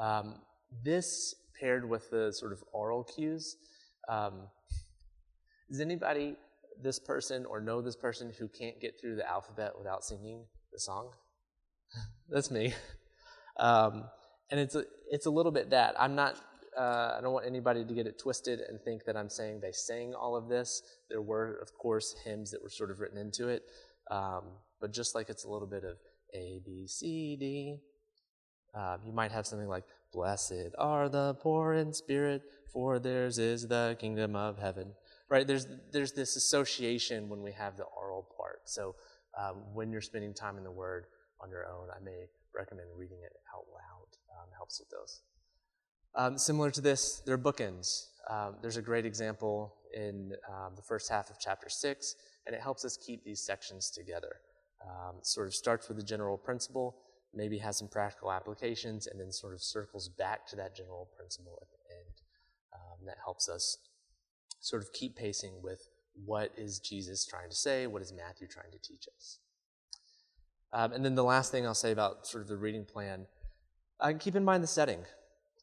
Um, 0.00 0.36
this 0.82 1.34
paired 1.58 1.88
with 1.88 2.10
the 2.10 2.32
sort 2.32 2.52
of 2.52 2.64
oral 2.72 3.04
cues. 3.04 3.56
Um, 4.08 4.48
is 5.68 5.80
anybody 5.80 6.36
this 6.82 6.98
person 6.98 7.46
or 7.46 7.60
know 7.60 7.80
this 7.80 7.96
person 7.96 8.32
who 8.38 8.48
can't 8.48 8.80
get 8.80 9.00
through 9.00 9.16
the 9.16 9.28
alphabet 9.28 9.72
without 9.78 10.04
singing 10.04 10.44
the 10.72 10.80
song? 10.80 11.10
That's 12.28 12.50
me. 12.50 12.74
Um, 13.58 14.04
and 14.50 14.58
it's 14.58 14.74
a, 14.74 14.84
it's 15.10 15.26
a 15.26 15.30
little 15.30 15.52
bit 15.52 15.70
that. 15.70 15.94
I'm 15.98 16.14
not, 16.14 16.40
uh, 16.76 17.14
I 17.16 17.20
don't 17.22 17.32
want 17.32 17.46
anybody 17.46 17.84
to 17.84 17.94
get 17.94 18.06
it 18.06 18.18
twisted 18.18 18.60
and 18.60 18.80
think 18.80 19.04
that 19.04 19.16
I'm 19.16 19.28
saying 19.28 19.60
they 19.60 19.72
sang 19.72 20.14
all 20.14 20.36
of 20.36 20.48
this. 20.48 20.82
There 21.08 21.22
were, 21.22 21.58
of 21.62 21.68
course, 21.78 22.16
hymns 22.24 22.50
that 22.50 22.62
were 22.62 22.70
sort 22.70 22.90
of 22.90 23.00
written 23.00 23.18
into 23.18 23.48
it. 23.48 23.62
Um, 24.10 24.42
but 24.80 24.92
just 24.92 25.14
like 25.14 25.28
it's 25.28 25.44
a 25.44 25.48
little 25.48 25.68
bit 25.68 25.84
of 25.84 25.98
A, 26.34 26.60
B, 26.64 26.86
C, 26.88 27.36
D, 27.38 27.76
um, 28.74 28.98
you 29.04 29.12
might 29.12 29.30
have 29.30 29.46
something 29.46 29.68
like, 29.68 29.84
Blessed 30.12 30.74
are 30.78 31.08
the 31.08 31.34
poor 31.34 31.74
in 31.74 31.92
spirit, 31.92 32.42
for 32.72 32.98
theirs 32.98 33.38
is 33.38 33.68
the 33.68 33.96
kingdom 34.00 34.36
of 34.36 34.58
heaven. 34.58 34.92
Right? 35.28 35.46
There's, 35.46 35.66
there's 35.92 36.12
this 36.12 36.36
association 36.36 37.28
when 37.28 37.42
we 37.42 37.52
have 37.52 37.76
the 37.76 37.84
oral 37.84 38.28
part. 38.36 38.62
So 38.64 38.96
um, 39.40 39.62
when 39.74 39.92
you're 39.92 40.00
spending 40.00 40.34
time 40.34 40.58
in 40.58 40.64
the 40.64 40.70
Word 40.70 41.06
on 41.40 41.50
your 41.50 41.66
own, 41.66 41.88
I 41.94 42.02
may 42.02 42.26
recommend 42.54 42.88
reading 42.96 43.18
it 43.24 43.32
out 43.54 43.64
loud. 43.72 44.08
Um, 44.36 44.48
helps 44.56 44.80
with 44.80 44.88
those. 44.90 45.20
Um, 46.14 46.38
similar 46.38 46.70
to 46.72 46.80
this, 46.80 47.22
there 47.24 47.34
are 47.34 47.38
bookends. 47.38 48.06
Um, 48.28 48.56
there's 48.62 48.76
a 48.76 48.82
great 48.82 49.06
example 49.06 49.74
in 49.94 50.32
um, 50.48 50.74
the 50.76 50.82
first 50.82 51.10
half 51.10 51.30
of 51.30 51.36
chapter 51.38 51.68
6, 51.68 52.14
and 52.46 52.54
it 52.54 52.60
helps 52.60 52.84
us 52.84 52.96
keep 52.96 53.24
these 53.24 53.44
sections 53.44 53.90
together. 53.90 54.36
Um, 54.82 55.16
sort 55.22 55.46
of 55.46 55.54
starts 55.54 55.88
with 55.88 55.98
the 55.98 56.02
general 56.02 56.38
principle 56.38 56.96
maybe 57.34 57.58
has 57.58 57.78
some 57.78 57.88
practical 57.88 58.32
applications, 58.32 59.06
and 59.06 59.20
then 59.20 59.30
sort 59.32 59.54
of 59.54 59.62
circles 59.62 60.08
back 60.08 60.46
to 60.48 60.56
that 60.56 60.74
general 60.76 61.08
principle 61.16 61.58
at 61.62 61.68
the 61.70 61.94
end. 61.94 62.14
Um, 62.74 63.06
that 63.06 63.18
helps 63.24 63.48
us 63.48 63.78
sort 64.60 64.82
of 64.82 64.92
keep 64.92 65.16
pacing 65.16 65.62
with 65.62 65.88
what 66.24 66.52
is 66.56 66.78
Jesus 66.78 67.24
trying 67.24 67.48
to 67.48 67.56
say? 67.56 67.86
What 67.86 68.02
is 68.02 68.12
Matthew 68.12 68.46
trying 68.46 68.70
to 68.72 68.78
teach 68.78 69.06
us? 69.16 69.38
Um, 70.72 70.92
and 70.92 71.04
then 71.04 71.14
the 71.14 71.24
last 71.24 71.50
thing 71.50 71.66
I'll 71.66 71.74
say 71.74 71.92
about 71.92 72.26
sort 72.26 72.42
of 72.42 72.48
the 72.48 72.56
reading 72.56 72.84
plan, 72.84 73.26
uh, 73.98 74.12
keep 74.18 74.36
in 74.36 74.44
mind 74.44 74.62
the 74.62 74.68
setting. 74.68 75.00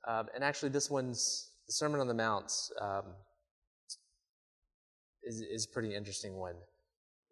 Um, 0.07 0.27
and 0.33 0.43
actually, 0.43 0.69
this 0.69 0.89
one's 0.89 1.51
the 1.67 1.73
Sermon 1.73 1.99
on 1.99 2.07
the 2.07 2.13
Mount 2.13 2.51
um, 2.81 3.03
is 5.23 5.41
is 5.41 5.65
pretty 5.67 5.95
interesting 5.95 6.35
one, 6.35 6.55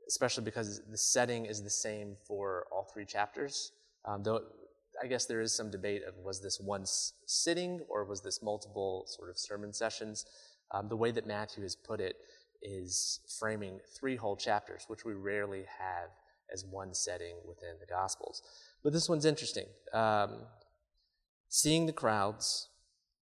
especially 0.07 0.43
because 0.43 0.81
the 0.89 0.97
setting 0.97 1.45
is 1.45 1.63
the 1.63 1.69
same 1.69 2.15
for 2.27 2.65
all 2.71 2.89
three 2.93 3.05
chapters. 3.05 3.71
Um, 4.07 4.23
though 4.23 4.41
I 5.03 5.07
guess 5.07 5.25
there 5.25 5.41
is 5.41 5.53
some 5.53 5.71
debate 5.71 6.03
of 6.07 6.15
was 6.23 6.41
this 6.41 6.59
one 6.59 6.83
sitting 7.25 7.81
or 7.89 8.05
was 8.05 8.21
this 8.21 8.41
multiple 8.41 9.05
sort 9.07 9.29
of 9.29 9.37
sermon 9.37 9.73
sessions. 9.73 10.25
Um, 10.71 10.87
the 10.87 10.95
way 10.95 11.11
that 11.11 11.27
Matthew 11.27 11.63
has 11.63 11.75
put 11.75 11.99
it 11.99 12.15
is 12.61 13.19
framing 13.39 13.79
three 13.97 14.15
whole 14.15 14.35
chapters, 14.35 14.85
which 14.87 15.05
we 15.05 15.13
rarely 15.13 15.65
have 15.79 16.09
as 16.53 16.65
one 16.65 16.93
setting 16.93 17.35
within 17.47 17.75
the 17.79 17.85
Gospels. 17.85 18.41
But 18.83 18.93
this 18.93 19.09
one's 19.09 19.25
interesting. 19.25 19.65
Um, 19.93 20.43
seeing 21.49 21.85
the 21.85 21.93
crowds, 21.93 22.69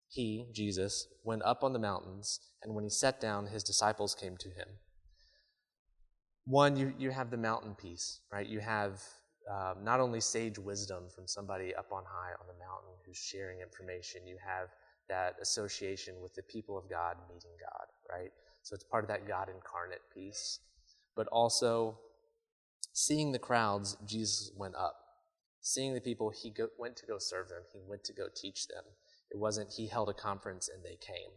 he, 0.08 0.48
Jesus, 0.54 1.08
went 1.24 1.44
up 1.44 1.64
on 1.64 1.74
the 1.74 1.80
mountains, 1.80 2.40
and 2.64 2.74
when 2.74 2.84
he 2.84 2.90
sat 2.90 3.22
down, 3.22 3.48
his 3.48 3.64
disciples 3.64 4.16
came 4.16 4.38
to 4.38 4.50
him. 4.50 4.68
One, 6.46 6.76
you, 6.76 6.94
you 6.98 7.12
have 7.12 7.30
the 7.30 7.38
mountain 7.38 7.76
piece, 7.76 8.22
right? 8.32 8.48
You 8.48 8.60
have 8.60 9.02
um, 9.50 9.84
not 9.84 10.00
only 10.00 10.22
sage 10.22 10.60
wisdom 10.60 11.06
from 11.14 11.28
somebody 11.28 11.74
up 11.74 11.92
on 11.92 12.04
high 12.06 12.34
on 12.40 12.48
the 12.48 12.54
mountain 12.54 12.94
who's 13.06 13.18
sharing 13.18 13.62
information, 13.62 14.28
you 14.28 14.38
have 14.46 14.70
that 15.10 15.36
association 15.42 16.16
with 16.22 16.36
the 16.36 16.44
people 16.44 16.78
of 16.78 16.90
God 16.90 17.16
meeting 17.28 17.52
God, 17.60 17.88
right? 18.10 18.32
So 18.62 18.76
it's 18.76 18.84
part 18.84 19.04
of 19.04 19.08
that 19.10 19.28
God 19.28 19.50
incarnate 19.50 20.02
piece. 20.14 20.60
But 21.16 21.28
also, 21.28 21.98
seeing 22.94 23.32
the 23.32 23.40
crowds, 23.40 23.98
Jesus 24.06 24.52
went 24.56 24.76
up. 24.76 24.96
Seeing 25.62 25.94
the 25.94 26.02
people, 26.02 26.30
he 26.30 26.52
go, 26.52 26.68
went 26.78 26.96
to 26.98 27.08
go 27.08 27.18
serve 27.18 27.50
them, 27.50 27.64
he 27.74 27.82
went 27.88 28.04
to 28.06 28.14
go 28.14 28.28
teach 28.36 28.68
them. 28.68 28.84
It 29.32 29.38
wasn't 29.38 29.74
he 29.76 29.88
held 29.88 30.10
a 30.10 30.14
conference 30.14 30.70
and 30.70 30.84
they 30.84 30.98
came. 31.02 31.32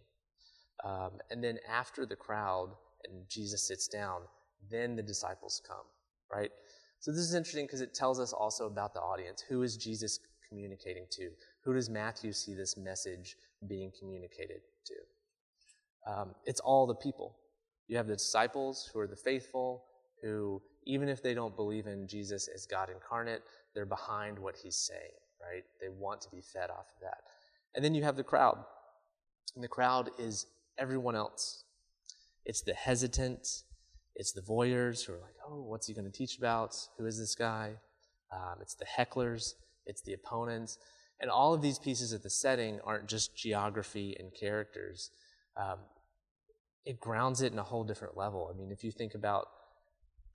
Um, 0.84 1.18
and 1.30 1.42
then 1.42 1.58
after 1.70 2.04
the 2.04 2.16
crowd 2.16 2.68
and 3.04 3.28
Jesus 3.28 3.66
sits 3.66 3.88
down, 3.88 4.22
then 4.70 4.96
the 4.96 5.02
disciples 5.02 5.62
come, 5.66 5.86
right? 6.32 6.50
So 7.02 7.10
this 7.10 7.20
is 7.20 7.34
interesting 7.34 7.66
because 7.66 7.80
it 7.80 7.94
tells 7.94 8.20
us 8.20 8.32
also 8.32 8.66
about 8.66 8.94
the 8.94 9.00
audience. 9.00 9.42
Who 9.48 9.62
is 9.62 9.76
Jesus 9.76 10.20
communicating 10.48 11.06
to? 11.10 11.30
Who 11.64 11.74
does 11.74 11.90
Matthew 11.90 12.32
see 12.32 12.54
this 12.54 12.76
message 12.76 13.36
being 13.66 13.90
communicated 13.98 14.60
to? 14.86 16.12
Um, 16.12 16.34
it's 16.44 16.60
all 16.60 16.86
the 16.86 16.94
people. 16.94 17.34
You 17.88 17.96
have 17.96 18.06
the 18.06 18.14
disciples 18.14 18.88
who 18.92 19.00
are 19.00 19.08
the 19.08 19.16
faithful, 19.16 19.82
who, 20.22 20.62
even 20.86 21.08
if 21.08 21.24
they 21.24 21.34
don't 21.34 21.56
believe 21.56 21.88
in 21.88 22.06
Jesus 22.06 22.48
as 22.54 22.66
God 22.66 22.88
incarnate, 22.88 23.42
they're 23.74 23.84
behind 23.84 24.38
what 24.38 24.54
he's 24.62 24.76
saying, 24.76 25.10
right? 25.42 25.64
They 25.80 25.88
want 25.88 26.20
to 26.20 26.30
be 26.30 26.40
fed 26.40 26.70
off 26.70 26.86
of 26.94 27.00
that. 27.02 27.22
And 27.74 27.84
then 27.84 27.96
you 27.96 28.04
have 28.04 28.16
the 28.16 28.22
crowd. 28.22 28.58
And 29.56 29.64
the 29.64 29.68
crowd 29.68 30.10
is 30.20 30.46
everyone 30.78 31.16
else. 31.16 31.64
It's 32.44 32.62
the 32.62 32.74
hesitant, 32.74 33.64
it's 34.14 34.32
the 34.32 34.42
voyeurs 34.42 35.04
who 35.04 35.14
are 35.14 35.20
like, 35.20 35.36
oh, 35.46 35.62
what's 35.62 35.86
he 35.86 35.94
going 35.94 36.04
to 36.04 36.10
teach 36.10 36.38
about? 36.38 36.76
Who 36.98 37.06
is 37.06 37.18
this 37.18 37.34
guy? 37.34 37.74
Um, 38.32 38.56
it's 38.60 38.74
the 38.74 38.86
hecklers, 38.86 39.54
it's 39.86 40.02
the 40.02 40.12
opponents. 40.14 40.78
And 41.20 41.30
all 41.30 41.54
of 41.54 41.62
these 41.62 41.78
pieces 41.78 42.12
of 42.12 42.22
the 42.22 42.30
setting 42.30 42.80
aren't 42.84 43.08
just 43.08 43.36
geography 43.36 44.16
and 44.18 44.32
characters. 44.38 45.10
Um, 45.56 45.78
it 46.84 46.98
grounds 46.98 47.42
it 47.42 47.52
in 47.52 47.58
a 47.58 47.62
whole 47.62 47.84
different 47.84 48.16
level. 48.16 48.50
I 48.52 48.58
mean, 48.58 48.72
if 48.72 48.82
you 48.82 48.90
think 48.90 49.14
about 49.14 49.46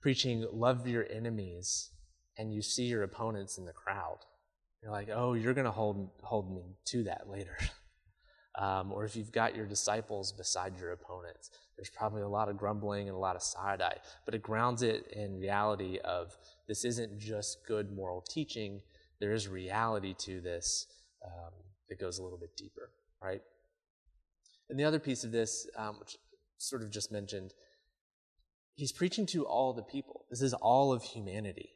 preaching 0.00 0.46
love 0.52 0.86
your 0.86 1.06
enemies 1.10 1.90
and 2.38 2.52
you 2.52 2.62
see 2.62 2.84
your 2.84 3.02
opponents 3.02 3.58
in 3.58 3.66
the 3.66 3.72
crowd, 3.72 4.18
you're 4.82 4.92
like, 4.92 5.08
oh, 5.12 5.34
you're 5.34 5.54
going 5.54 5.66
to 5.66 5.70
hold, 5.70 6.10
hold 6.22 6.54
me 6.54 6.76
to 6.86 7.04
that 7.04 7.28
later. 7.28 7.56
um, 8.58 8.92
or 8.92 9.04
if 9.04 9.14
you've 9.14 9.32
got 9.32 9.54
your 9.54 9.66
disciples 9.66 10.32
beside 10.32 10.78
your 10.78 10.90
opponents, 10.90 11.50
there's 11.76 11.90
probably 11.90 12.22
a 12.22 12.28
lot 12.28 12.48
of 12.48 12.56
grumbling 12.56 13.08
and 13.08 13.16
a 13.16 13.20
lot 13.20 13.36
of 13.36 13.42
side 13.42 13.80
eye, 13.80 13.98
but 14.24 14.34
it 14.34 14.42
grounds 14.42 14.82
it 14.82 15.06
in 15.12 15.38
reality 15.38 15.98
of 16.04 16.36
this 16.66 16.84
isn't 16.84 17.18
just 17.20 17.64
good 17.66 17.92
moral 17.92 18.20
teaching. 18.20 18.80
There 19.20 19.32
is 19.32 19.46
reality 19.46 20.12
to 20.20 20.40
this 20.40 20.86
um, 21.24 21.52
that 21.88 22.00
goes 22.00 22.18
a 22.18 22.22
little 22.22 22.38
bit 22.38 22.56
deeper, 22.56 22.90
right? 23.22 23.40
And 24.68 24.78
the 24.78 24.84
other 24.84 24.98
piece 24.98 25.22
of 25.22 25.30
this, 25.30 25.68
um, 25.76 26.00
which 26.00 26.16
sort 26.58 26.82
of 26.82 26.90
just 26.90 27.12
mentioned, 27.12 27.54
he's 28.74 28.92
preaching 28.92 29.24
to 29.26 29.46
all 29.46 29.72
the 29.72 29.82
people. 29.82 30.24
This 30.30 30.42
is 30.42 30.52
all 30.52 30.92
of 30.92 31.04
humanity, 31.04 31.70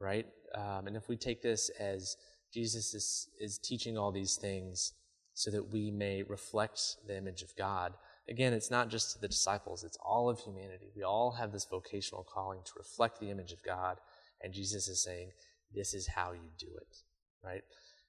right? 0.00 0.26
Um, 0.54 0.86
and 0.86 0.96
if 0.96 1.08
we 1.08 1.16
take 1.16 1.42
this 1.42 1.68
as 1.80 2.16
Jesus 2.54 2.94
is, 2.94 3.28
is 3.40 3.58
teaching 3.58 3.98
all 3.98 4.12
these 4.12 4.36
things 4.36 4.92
so 5.38 5.52
that 5.52 5.72
we 5.72 5.88
may 5.88 6.24
reflect 6.24 6.96
the 7.06 7.16
image 7.16 7.42
of 7.42 7.54
God, 7.54 7.94
again, 8.28 8.52
it's 8.52 8.72
not 8.72 8.88
just 8.88 9.20
the 9.20 9.28
disciples, 9.28 9.84
it's 9.84 9.96
all 10.04 10.28
of 10.28 10.40
humanity. 10.40 10.90
We 10.96 11.04
all 11.04 11.30
have 11.30 11.52
this 11.52 11.64
vocational 11.64 12.24
calling 12.24 12.58
to 12.64 12.72
reflect 12.76 13.20
the 13.20 13.30
image 13.30 13.52
of 13.52 13.62
God, 13.62 13.98
and 14.42 14.52
Jesus 14.52 14.88
is 14.88 15.00
saying, 15.00 15.30
This 15.72 15.94
is 15.94 16.08
how 16.08 16.32
you 16.32 16.50
do 16.58 16.66
it, 16.66 16.96
right? 17.44 17.62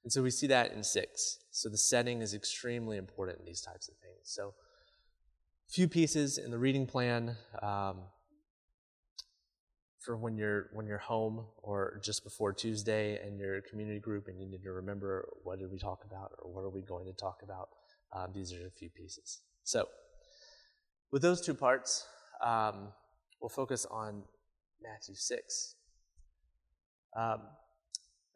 And 0.03 0.11
so 0.11 0.23
we 0.23 0.31
see 0.31 0.47
that 0.47 0.71
in 0.71 0.83
six. 0.83 1.37
So 1.51 1.69
the 1.69 1.77
setting 1.77 2.23
is 2.23 2.33
extremely 2.33 2.97
important 2.97 3.37
in 3.37 3.45
these 3.45 3.61
types 3.61 3.87
of 3.89 3.95
things. 3.97 4.21
So, 4.23 4.55
a 5.67 5.71
few 5.71 5.87
pieces 5.87 6.39
in 6.39 6.49
the 6.49 6.57
reading 6.57 6.87
plan 6.87 7.35
um, 7.61 7.97
for 9.99 10.15
when 10.17 10.37
you're 10.37 10.69
when 10.73 10.87
you're 10.87 10.97
home 10.97 11.45
or 11.61 11.99
just 12.03 12.23
before 12.23 12.53
Tuesday 12.53 13.19
and 13.25 13.39
your 13.39 13.61
community 13.61 13.99
group, 13.99 14.27
and 14.27 14.39
you 14.39 14.47
need 14.47 14.63
to 14.63 14.71
remember 14.71 15.27
what 15.43 15.59
did 15.59 15.71
we 15.71 15.77
talk 15.77 16.03
about 16.05 16.31
or 16.39 16.51
what 16.51 16.61
are 16.61 16.69
we 16.69 16.81
going 16.81 17.05
to 17.05 17.13
talk 17.13 17.39
about. 17.43 17.69
Um, 18.15 18.31
these 18.33 18.53
are 18.53 18.67
a 18.67 18.71
few 18.71 18.89
pieces. 18.89 19.41
So, 19.63 19.87
with 21.11 21.21
those 21.21 21.41
two 21.41 21.53
parts, 21.53 22.07
um, 22.43 22.89
we'll 23.41 23.49
focus 23.49 23.85
on 23.89 24.23
Matthew 24.81 25.15
6. 25.15 25.75
Um, 27.17 27.41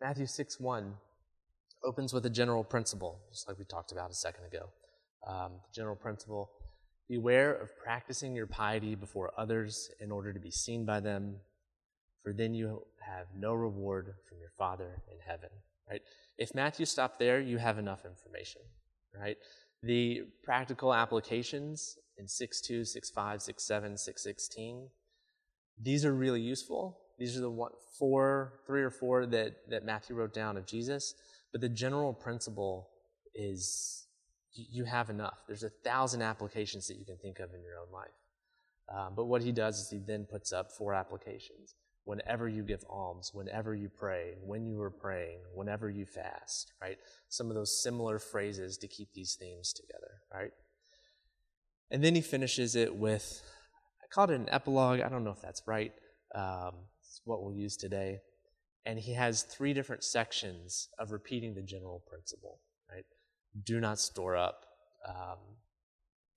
Matthew 0.01 0.25
6 0.25 0.59
1 0.59 0.93
opens 1.85 2.13
with 2.13 2.25
a 2.25 2.29
general 2.29 2.63
principle, 2.63 3.21
just 3.31 3.47
like 3.47 3.57
we 3.57 3.65
talked 3.65 3.91
about 3.91 4.11
a 4.11 4.15
second 4.15 4.45
ago. 4.45 4.69
Um, 5.25 5.53
the 5.53 5.73
general 5.73 5.95
principle 5.95 6.51
Beware 7.09 7.53
of 7.53 7.69
practicing 7.77 8.33
your 8.33 8.47
piety 8.47 8.95
before 8.95 9.31
others 9.37 9.89
in 9.99 10.09
order 10.09 10.31
to 10.31 10.39
be 10.39 10.51
seen 10.51 10.85
by 10.85 11.01
them, 11.01 11.35
for 12.23 12.33
then 12.33 12.53
you 12.53 12.83
have 13.05 13.27
no 13.35 13.53
reward 13.53 14.13
from 14.27 14.39
your 14.39 14.51
Father 14.57 15.01
in 15.11 15.17
heaven. 15.25 15.49
Right? 15.89 16.01
If 16.37 16.55
Matthew 16.55 16.85
stopped 16.85 17.19
there, 17.19 17.39
you 17.39 17.57
have 17.57 17.77
enough 17.77 18.05
information. 18.05 18.61
Right? 19.19 19.37
The 19.83 20.21
practical 20.43 20.93
applications 20.93 21.97
in 22.17 22.25
6.2, 22.25 22.81
6.5, 22.81 23.49
6.7, 23.49 24.09
6.16, 24.09 24.87
these 25.81 26.05
are 26.05 26.13
really 26.13 26.41
useful. 26.41 26.99
These 27.19 27.37
are 27.37 27.41
the 27.41 27.49
one, 27.49 27.71
four, 27.99 28.61
three 28.65 28.81
or 28.81 28.89
four 28.89 29.25
that, 29.27 29.55
that 29.69 29.85
Matthew 29.85 30.15
wrote 30.15 30.33
down 30.33 30.57
of 30.57 30.65
Jesus. 30.65 31.13
But 31.51 31.61
the 31.61 31.69
general 31.69 32.13
principle 32.13 32.89
is 33.35 34.07
you 34.53 34.85
have 34.85 35.09
enough. 35.09 35.37
There's 35.47 35.63
a 35.63 35.71
thousand 35.83 36.21
applications 36.21 36.87
that 36.87 36.97
you 36.97 37.05
can 37.05 37.17
think 37.17 37.39
of 37.39 37.53
in 37.53 37.61
your 37.63 37.79
own 37.79 37.91
life. 37.91 38.09
Um, 38.93 39.13
but 39.15 39.25
what 39.25 39.41
he 39.41 39.51
does 39.51 39.79
is 39.79 39.89
he 39.89 39.99
then 40.05 40.25
puts 40.29 40.51
up 40.51 40.71
four 40.71 40.93
applications. 40.93 41.75
Whenever 42.05 42.49
you 42.49 42.63
give 42.63 42.83
alms, 42.89 43.31
whenever 43.33 43.73
you 43.73 43.89
pray, 43.89 44.33
when 44.43 44.65
you 44.65 44.81
are 44.81 44.91
praying, 44.91 45.39
whenever 45.53 45.89
you 45.89 46.05
fast, 46.05 46.73
right? 46.81 46.97
Some 47.29 47.49
of 47.49 47.55
those 47.55 47.81
similar 47.81 48.19
phrases 48.19 48.77
to 48.79 48.87
keep 48.87 49.13
these 49.13 49.37
themes 49.39 49.71
together, 49.71 50.11
right? 50.33 50.51
And 51.89 52.03
then 52.03 52.15
he 52.15 52.21
finishes 52.21 52.75
it 52.75 52.93
with, 52.93 53.41
I 54.03 54.07
called 54.13 54.31
it 54.31 54.39
an 54.39 54.49
epilogue. 54.51 54.99
I 54.99 55.07
don't 55.09 55.23
know 55.23 55.31
if 55.31 55.41
that's 55.41 55.61
right. 55.65 55.93
Um, 56.35 56.71
it's 56.99 57.21
what 57.23 57.41
we'll 57.41 57.55
use 57.55 57.77
today. 57.77 58.19
And 58.85 58.99
he 58.99 59.13
has 59.13 59.43
three 59.43 59.73
different 59.73 60.03
sections 60.03 60.89
of 60.99 61.11
repeating 61.11 61.53
the 61.53 61.61
general 61.61 62.03
principle, 62.09 62.59
right? 62.91 63.05
Do 63.63 63.79
not 63.79 63.99
store 63.99 64.35
up. 64.35 64.65
Um, 65.07 65.37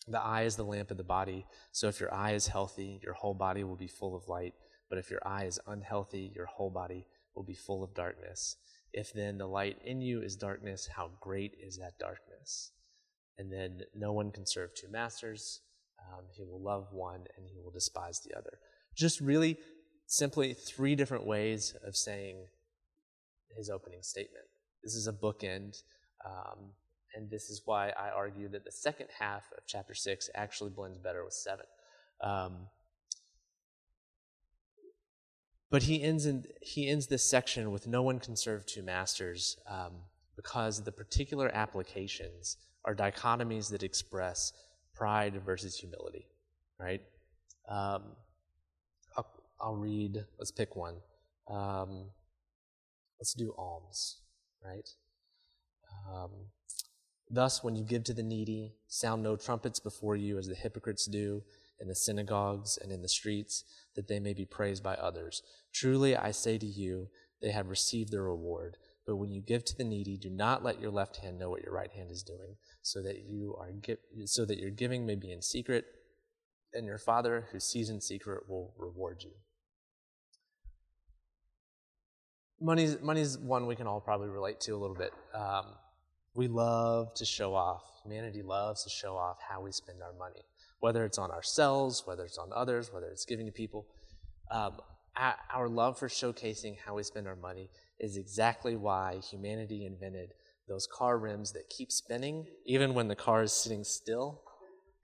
the 0.07 0.21
eye 0.21 0.43
is 0.43 0.55
the 0.55 0.65
lamp 0.65 0.93
of 0.93 0.97
the 0.97 1.05
body. 1.05 1.47
So 1.73 1.89
if 1.89 1.99
your 1.99 2.15
eye 2.15 2.33
is 2.33 2.47
healthy, 2.47 3.01
your 3.03 3.15
whole 3.15 3.35
body 3.35 3.65
will 3.65 3.77
be 3.77 3.89
full 3.89 4.15
of 4.15 4.29
light. 4.29 4.55
But 4.89 4.99
if 4.99 5.11
your 5.11 5.27
eye 5.27 5.45
is 5.45 5.61
unhealthy, 5.67 6.33
your 6.35 6.47
whole 6.47 6.71
body 6.71 7.07
will 7.35 7.43
be 7.43 7.55
full 7.55 7.83
of 7.83 7.95
darkness. 7.95 8.57
If 8.93 9.13
then 9.13 9.39
the 9.39 9.47
light 9.47 9.79
in 9.85 10.01
you 10.01 10.23
is 10.23 10.37
darkness, 10.37 10.89
how 10.97 11.11
great 11.21 11.53
is 11.61 11.77
that 11.79 11.99
darkness? 11.99 12.71
And 13.39 13.53
then 13.53 13.83
no 13.95 14.13
one 14.13 14.31
can 14.31 14.47
serve 14.47 14.71
two 14.75 14.89
masters. 14.89 15.61
Um, 16.01 16.25
he 16.33 16.45
will 16.45 16.61
love 16.61 16.89
one 16.93 17.25
and 17.37 17.47
he 17.47 17.61
will 17.61 17.71
despise 17.71 18.21
the 18.21 18.37
other. 18.37 18.59
Just 18.95 19.21
really 19.21 19.59
simply 20.07 20.55
three 20.55 20.95
different 20.95 21.27
ways 21.27 21.75
of 21.85 21.97
saying 21.97 22.47
his 23.57 23.69
opening 23.69 24.03
statement. 24.03 24.45
This 24.83 24.95
is 24.95 25.09
a 25.09 25.13
bookend, 25.13 25.83
um, 26.25 26.71
and 27.15 27.29
this 27.31 27.51
is 27.51 27.63
why 27.65 27.89
I 27.91 28.11
argue 28.11 28.49
that 28.51 28.65
the 28.65 28.71
second 28.71 29.09
half 29.19 29.45
of 29.57 29.65
chapter 29.67 29.95
six 29.95 30.31
actually 30.35 30.71
blends 30.71 30.99
better 30.99 31.25
with 31.25 31.33
seven. 31.35 31.67
Um, 32.23 32.69
but 35.71 35.85
he 35.85 36.03
ends 36.03 36.27
in 36.27 36.45
he 36.61 36.89
ends 36.89 37.07
this 37.07 37.29
section 37.29 37.71
with 37.71 37.87
no 37.87 38.03
one 38.03 38.19
can 38.19 38.37
serve 38.37 38.67
two 38.67 38.83
masters 38.83 39.57
um, 39.69 39.93
because 40.37 40.83
the 40.83 40.93
particular 40.93 41.51
applications 41.55 42.57
are 42.85 42.95
dichotomies 42.95 43.71
that 43.71 43.83
express 43.83 44.53
pride 44.95 45.43
versus 45.45 45.77
humility, 45.77 46.27
right? 46.79 47.03
Um, 47.69 48.03
I'll, 49.17 49.27
I'll, 49.61 49.77
read. 49.77 50.25
Let's 50.39 50.53
pick 50.53 50.77
one. 50.77 50.95
Um, 51.49 52.07
let's 53.19 53.35
do 53.35 53.53
alms, 53.59 54.21
right? 54.65 54.89
Um, 56.09 56.31
Thus, 57.29 57.65
when 57.65 57.75
you 57.75 57.85
give 57.85 58.05
to 58.05 58.15
the 58.15 58.23
needy, 58.23 58.75
sound 58.87 59.23
no 59.23 59.37
trumpets 59.37 59.81
before 59.81 60.17
you 60.17 60.39
as 60.39 60.47
the 60.47 60.55
hypocrites 60.55 61.07
do 61.07 61.43
in 61.81 61.89
the 61.89 61.95
synagogues 61.95 62.79
and 62.81 62.93
in 62.93 63.03
the 63.03 63.09
streets, 63.09 63.65
that 63.95 64.09
they 64.09 64.21
may 64.21 64.35
be 64.35 64.45
praised 64.45 64.83
by 64.83 64.95
others. 64.95 65.43
Truly, 65.73 66.17
I 66.17 66.31
say 66.31 66.59
to 66.59 66.67
you, 66.67 67.09
they 67.43 67.51
have 67.51 67.69
received 67.69 68.13
their 68.13 68.25
reward. 68.25 68.77
But 69.07 69.17
when 69.17 69.31
you 69.31 69.41
give 69.41 69.65
to 69.67 69.77
the 69.77 69.85
needy, 69.85 70.17
do 70.17 70.31
not 70.31 70.65
let 70.65 70.81
your 70.81 70.91
left 70.91 71.19
hand 71.19 71.39
know 71.39 71.51
what 71.51 71.63
your 71.63 71.73
right 71.73 71.91
hand 71.93 72.11
is 72.11 72.23
doing, 72.23 72.57
so 72.83 73.03
that 73.03 73.25
you 73.29 73.57
are 73.59 73.71
so 74.25 74.45
that 74.45 74.59
your 74.59 74.71
giving 74.71 75.07
may 75.07 75.15
be 75.15 75.33
in 75.33 75.43
secret, 75.43 75.85
and 76.73 76.87
your 76.87 76.99
Father 76.99 77.47
who 77.53 77.61
sees 77.61 77.89
in 77.89 78.01
secret 78.01 78.49
will 78.49 78.75
reward 78.77 79.23
you. 79.23 79.31
Money's 82.61 83.01
money's 83.01 83.39
one 83.39 83.67
we 83.67 83.77
can 83.77 83.87
all 83.87 84.01
probably 84.01 84.29
relate 84.29 84.61
to 84.63 84.73
a 84.73 84.79
little 84.79 84.97
bit. 84.97 85.13
Um, 85.35 85.67
we 86.35 86.49
love 86.49 87.15
to 87.15 87.25
show 87.25 87.55
off. 87.55 87.83
Humanity 88.03 88.43
loves 88.43 88.83
to 88.85 88.91
show 88.91 89.17
off 89.17 89.37
how 89.47 89.61
we 89.61 89.73
spend 89.73 90.03
our 90.03 90.13
money, 90.19 90.43
whether 90.81 91.05
it's 91.05 91.19
on 91.19 91.31
ourselves, 91.31 92.03
whether 92.05 92.25
it's 92.25 92.39
on 92.39 92.51
others, 92.55 92.93
whether 92.93 93.09
it's 93.09 93.25
giving 93.25 93.47
to 93.47 93.53
people. 93.53 93.87
Um, 94.51 94.79
our 95.53 95.69
love 95.69 95.99
for 95.99 96.09
showcasing 96.09 96.77
how 96.85 96.95
we 96.95 97.03
spend 97.03 97.27
our 97.27 97.37
money 97.37 97.71
is 97.99 98.17
exactly 98.17 98.77
why 98.77 99.21
humanity 99.31 99.87
invented 99.87 100.31
those 100.69 100.87
car 100.93 101.19
rims 101.19 101.53
that 101.53 101.71
keep 101.71 101.91
spinning 101.91 102.47
even 102.67 102.93
when 102.93 103.09
the 103.09 103.17
car 103.17 103.43
is 103.43 103.53
sitting 103.53 103.85
still. 103.85 104.43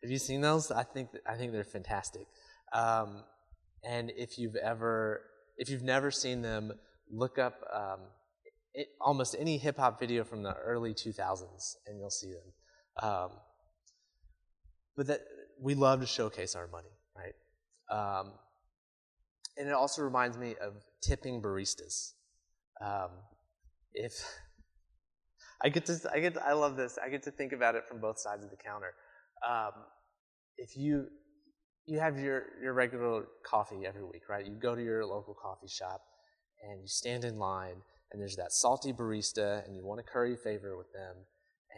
Have 0.02 0.10
you 0.10 0.18
seen 0.18 0.40
those? 0.40 0.70
I 0.70 0.82
think 0.82 1.10
I 1.26 1.36
think 1.36 1.52
they're 1.52 1.64
fantastic. 1.64 2.26
Um, 2.72 3.22
and 3.84 4.10
if 4.16 4.38
you've 4.38 4.56
ever 4.56 5.22
if 5.56 5.70
you've 5.70 5.82
never 5.82 6.10
seen 6.10 6.42
them, 6.42 6.72
look 7.10 7.38
up 7.38 7.60
um, 7.72 8.00
it, 8.74 8.88
almost 9.00 9.36
any 9.38 9.58
hip 9.58 9.76
hop 9.76 10.00
video 10.00 10.24
from 10.24 10.42
the 10.42 10.54
early 10.54 10.92
2000s, 10.92 11.76
and 11.86 11.98
you'll 11.98 12.10
see 12.10 12.32
them. 12.32 13.08
Um, 13.08 13.30
but 14.96 15.06
that 15.06 15.20
we 15.62 15.74
love 15.74 16.00
to 16.00 16.06
showcase 16.06 16.54
our 16.54 16.66
money, 16.68 16.90
right? 17.16 17.34
Um, 17.90 18.32
and 19.56 19.68
it 19.68 19.74
also 19.74 20.02
reminds 20.02 20.36
me 20.36 20.54
of 20.60 20.74
tipping 21.02 21.40
baristas. 21.40 22.12
Um, 22.84 23.10
if 23.94 24.12
I 25.64 25.68
get 25.68 25.86
to, 25.86 25.98
I 26.12 26.18
get, 26.18 26.34
to, 26.34 26.46
I 26.46 26.52
love 26.52 26.76
this. 26.76 26.98
I 27.04 27.08
get 27.08 27.22
to 27.24 27.30
think 27.30 27.52
about 27.52 27.74
it 27.74 27.84
from 27.88 28.00
both 28.00 28.18
sides 28.18 28.44
of 28.44 28.50
the 28.50 28.56
counter. 28.56 28.94
Um, 29.48 29.72
if 30.56 30.76
you 30.76 31.06
you 31.86 31.98
have 31.98 32.18
your 32.18 32.44
your 32.62 32.72
regular 32.74 33.26
coffee 33.44 33.86
every 33.86 34.04
week, 34.04 34.28
right? 34.28 34.46
You 34.46 34.54
go 34.54 34.74
to 34.74 34.82
your 34.82 35.04
local 35.04 35.34
coffee 35.34 35.68
shop 35.68 36.02
and 36.62 36.80
you 36.80 36.88
stand 36.88 37.24
in 37.24 37.38
line 37.38 37.76
and 38.12 38.20
there's 38.20 38.36
that 38.36 38.52
salty 38.52 38.92
barista, 38.92 39.66
and 39.66 39.74
you 39.74 39.84
want 39.84 39.98
to 40.04 40.10
curry 40.10 40.36
favor 40.36 40.76
with 40.76 40.92
them, 40.92 41.16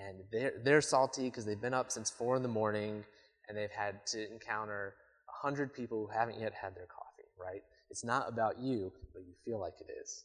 and 0.04 0.18
they're, 0.32 0.52
they're 0.64 0.80
salty 0.80 1.24
because 1.24 1.44
they've 1.44 1.60
been 1.60 1.74
up 1.74 1.92
since 1.92 2.10
four 2.10 2.36
in 2.36 2.42
the 2.42 2.48
morning, 2.48 3.04
and 3.48 3.56
they've 3.56 3.70
had 3.70 4.06
to 4.06 4.30
encounter 4.30 4.94
a 5.28 5.46
hundred 5.46 5.74
people 5.74 6.06
who 6.06 6.18
haven't 6.18 6.40
yet 6.40 6.52
had 6.54 6.74
their 6.74 6.86
coffee, 6.86 7.28
right? 7.38 7.62
It's 7.90 8.04
not 8.04 8.28
about 8.28 8.58
you, 8.58 8.92
but 9.12 9.22
you 9.26 9.34
feel 9.44 9.60
like 9.60 9.74
it 9.80 9.92
is. 10.02 10.24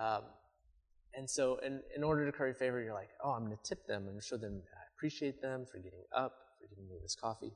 Um, 0.00 0.22
and 1.16 1.28
so, 1.30 1.58
in, 1.64 1.80
in 1.96 2.02
order 2.02 2.26
to 2.26 2.32
curry 2.32 2.54
favor, 2.54 2.82
you're 2.82 2.94
like, 2.94 3.10
oh, 3.22 3.30
I'm 3.30 3.44
going 3.44 3.56
to 3.56 3.62
tip 3.62 3.86
them 3.86 4.08
and 4.08 4.22
show 4.22 4.36
them 4.36 4.60
I 4.74 4.82
appreciate 4.96 5.40
them 5.40 5.64
for 5.70 5.78
getting 5.78 6.02
up, 6.16 6.32
for 6.60 6.68
giving 6.68 6.88
me 6.88 6.96
this 7.00 7.14
coffee. 7.14 7.52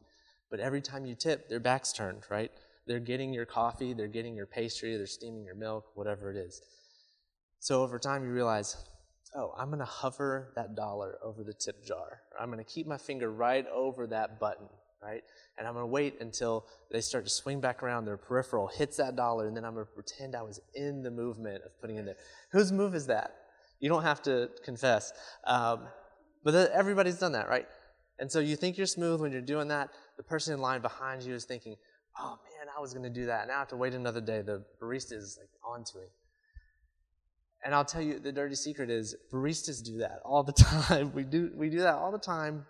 But 0.50 0.60
every 0.60 0.80
time 0.80 1.04
you 1.04 1.14
tip, 1.14 1.48
their 1.48 1.60
back's 1.60 1.92
turned, 1.92 2.22
right? 2.30 2.50
They're 2.86 3.00
getting 3.00 3.34
your 3.34 3.46
coffee, 3.46 3.92
they're 3.92 4.06
getting 4.06 4.34
your 4.34 4.46
pastry, 4.46 4.96
they're 4.96 5.06
steaming 5.06 5.44
your 5.44 5.54
milk, 5.54 5.84
whatever 5.94 6.30
it 6.30 6.36
is. 6.36 6.62
So 7.60 7.82
over 7.82 7.98
time, 7.98 8.22
you 8.24 8.30
realize, 8.30 8.76
oh, 9.34 9.52
I'm 9.58 9.68
going 9.68 9.80
to 9.80 9.84
hover 9.84 10.52
that 10.56 10.74
dollar 10.74 11.18
over 11.22 11.44
the 11.44 11.52
tip 11.52 11.84
jar. 11.84 12.20
I'm 12.38 12.50
going 12.50 12.64
to 12.64 12.70
keep 12.70 12.86
my 12.86 12.98
finger 12.98 13.30
right 13.30 13.66
over 13.68 14.06
that 14.08 14.40
button, 14.40 14.68
right? 15.02 15.22
And 15.58 15.66
I'm 15.66 15.74
going 15.74 15.82
to 15.82 15.88
wait 15.90 16.16
until 16.20 16.66
they 16.90 17.00
start 17.00 17.24
to 17.24 17.30
swing 17.30 17.60
back 17.60 17.82
around, 17.82 18.04
their 18.04 18.16
peripheral 18.16 18.68
hits 18.68 18.96
that 18.96 19.16
dollar, 19.16 19.46
and 19.46 19.56
then 19.56 19.64
I'm 19.64 19.74
going 19.74 19.86
to 19.86 19.92
pretend 19.92 20.34
I 20.34 20.42
was 20.42 20.60
in 20.74 21.02
the 21.02 21.10
movement 21.10 21.62
of 21.64 21.78
putting 21.80 21.96
in 21.96 22.04
there. 22.04 22.16
Whose 22.52 22.72
move 22.72 22.94
is 22.94 23.06
that? 23.06 23.34
You 23.80 23.88
don't 23.88 24.02
have 24.02 24.22
to 24.22 24.50
confess. 24.64 25.12
Um, 25.44 25.80
but 26.44 26.52
the, 26.52 26.74
everybody's 26.74 27.18
done 27.18 27.32
that, 27.32 27.48
right? 27.48 27.66
And 28.18 28.30
so 28.30 28.40
you 28.40 28.56
think 28.56 28.76
you're 28.76 28.86
smooth 28.86 29.20
when 29.20 29.32
you're 29.32 29.40
doing 29.40 29.68
that. 29.68 29.90
The 30.16 30.22
person 30.22 30.54
in 30.54 30.60
line 30.60 30.80
behind 30.80 31.22
you 31.22 31.34
is 31.34 31.44
thinking, 31.44 31.76
oh 32.18 32.38
man, 32.42 32.68
I 32.76 32.80
was 32.80 32.92
going 32.92 33.04
to 33.04 33.10
do 33.10 33.26
that. 33.26 33.46
Now 33.48 33.56
I 33.56 33.58
have 33.60 33.68
to 33.68 33.76
wait 33.76 33.94
another 33.94 34.20
day. 34.20 34.42
The 34.42 34.64
barista 34.82 35.12
is 35.12 35.38
like 35.40 35.50
on 35.64 35.84
to 35.84 35.98
me. 35.98 36.04
And 37.68 37.74
I'll 37.74 37.84
tell 37.84 38.00
you 38.00 38.18
the 38.18 38.32
dirty 38.32 38.54
secret 38.54 38.88
is 38.88 39.14
baristas 39.30 39.84
do 39.84 39.98
that 39.98 40.20
all 40.24 40.42
the 40.42 40.52
time. 40.88 41.12
we 41.12 41.22
do 41.22 41.50
we 41.54 41.68
do 41.68 41.80
that 41.80 41.96
all 41.96 42.10
the 42.10 42.18
time 42.18 42.64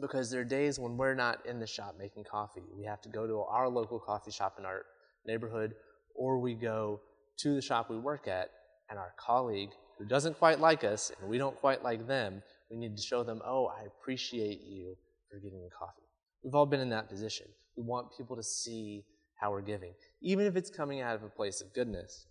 because 0.00 0.30
there 0.30 0.40
are 0.40 0.44
days 0.44 0.78
when 0.78 0.96
we're 0.96 1.14
not 1.14 1.44
in 1.44 1.60
the 1.60 1.66
shop 1.66 1.96
making 1.98 2.24
coffee. 2.24 2.62
We 2.74 2.86
have 2.86 3.02
to 3.02 3.10
go 3.10 3.26
to 3.26 3.40
our 3.40 3.68
local 3.68 4.00
coffee 4.00 4.30
shop 4.30 4.54
in 4.58 4.64
our 4.64 4.86
neighborhood 5.26 5.74
or 6.14 6.38
we 6.38 6.54
go 6.54 7.02
to 7.40 7.54
the 7.54 7.60
shop 7.60 7.90
we 7.90 7.98
work 7.98 8.26
at 8.28 8.48
and 8.88 8.98
our 8.98 9.12
colleague 9.18 9.72
who 9.98 10.06
doesn't 10.06 10.38
quite 10.38 10.58
like 10.58 10.84
us 10.84 11.12
and 11.20 11.28
we 11.28 11.36
don't 11.36 11.56
quite 11.56 11.84
like 11.84 12.06
them, 12.06 12.42
we 12.70 12.78
need 12.78 12.96
to 12.96 13.02
show 13.02 13.22
them, 13.22 13.42
"Oh, 13.44 13.66
I 13.66 13.82
appreciate 13.82 14.62
you 14.62 14.96
for 15.30 15.38
giving 15.38 15.60
me 15.60 15.68
coffee." 15.78 16.08
We've 16.42 16.54
all 16.54 16.64
been 16.64 16.80
in 16.80 16.88
that 16.96 17.10
position. 17.10 17.46
We 17.76 17.82
want 17.82 18.16
people 18.16 18.36
to 18.36 18.42
see 18.42 19.04
how 19.34 19.50
we're 19.50 19.60
giving, 19.60 19.92
even 20.22 20.46
if 20.46 20.56
it's 20.56 20.70
coming 20.70 21.02
out 21.02 21.14
of 21.14 21.24
a 21.24 21.28
place 21.28 21.60
of 21.60 21.74
goodness. 21.74 22.26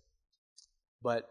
But 1.00 1.28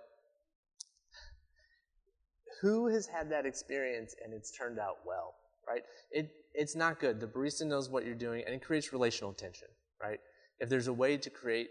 who 2.62 2.88
has 2.88 3.08
had 3.08 3.30
that 3.32 3.46
experience 3.46 4.16
and 4.24 4.34
it's 4.34 4.52
turned 4.52 4.80
out 4.80 4.98
well, 5.06 5.36
right? 5.68 5.84
It, 6.12 6.32
it's 6.54 6.76
not 6.76 7.00
good. 7.00 7.20
The 7.20 7.28
barista 7.28 7.66
knows 7.66 7.90
what 7.90 8.06
you're 8.06 8.16
doing 8.16 8.44
and 8.46 8.56
it 8.56 8.64
creates 8.64 8.92
relational 8.92 9.34
tension, 9.34 9.68
right? 10.02 10.20
If 10.60 10.70
there's 10.70 10.88
a 10.88 10.94
way 10.94 11.18
to 11.18 11.30
create 11.30 11.70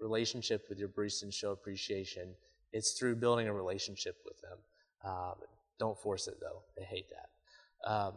relationship 0.00 0.66
with 0.68 0.78
your 0.78 0.88
barista 0.88 1.22
and 1.22 1.32
show 1.32 1.52
appreciation, 1.52 2.34
it's 2.72 2.92
through 2.98 3.16
building 3.16 3.48
a 3.48 3.52
relationship 3.52 4.16
with 4.24 4.40
them. 4.40 4.58
Um, 5.04 5.34
don't 5.78 5.98
force 5.98 6.26
it 6.26 6.38
though; 6.40 6.62
they 6.76 6.84
hate 6.84 7.06
that. 7.10 7.90
Um, 7.90 8.14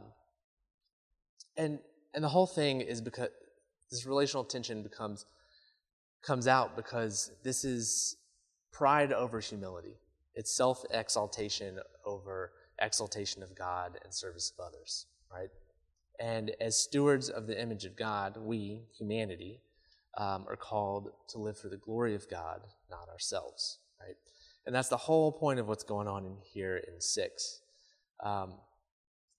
and 1.58 1.80
and 2.14 2.24
the 2.24 2.30
whole 2.30 2.48
thing 2.48 2.82
is 2.82 3.02
because 3.02 3.30
this 3.92 4.06
relational 4.06 4.44
tension 4.44 4.82
becomes 4.84 5.26
comes 6.22 6.48
out 6.48 6.76
because 6.76 7.32
this 7.44 7.64
is 7.64 8.18
pride 8.72 9.14
over 9.14 9.40
humility. 9.40 9.96
It's 10.36 10.56
self 10.56 10.84
exaltation 10.92 11.80
over 12.06 12.52
exaltation 12.82 13.44
of 13.44 13.56
God 13.56 14.00
and 14.04 14.14
service 14.14 14.54
of 14.58 14.66
others, 14.66 15.06
right? 15.32 15.50
And 16.20 16.52
as 16.60 16.78
stewards 16.78 17.30
of 17.30 17.48
the 17.48 17.60
image 17.62 17.86
of 17.86 17.96
God, 17.96 18.38
we, 18.38 18.84
humanity, 18.98 19.62
um, 20.18 20.46
are 20.50 20.58
called 20.58 21.12
to 21.30 21.38
live 21.38 21.58
for 21.58 21.70
the 21.70 21.78
glory 21.78 22.16
of 22.16 22.30
God, 22.30 22.62
not 22.90 23.08
ourselves, 23.10 23.80
right? 24.02 24.16
And 24.66 24.76
that's 24.76 24.90
the 24.90 24.98
whole 24.98 25.32
point 25.32 25.60
of 25.60 25.68
what's 25.68 25.84
going 25.84 26.08
on 26.08 26.26
in 26.26 26.38
here 26.54 26.78
in 26.78 27.00
six. 27.00 27.62
Um, 28.24 28.56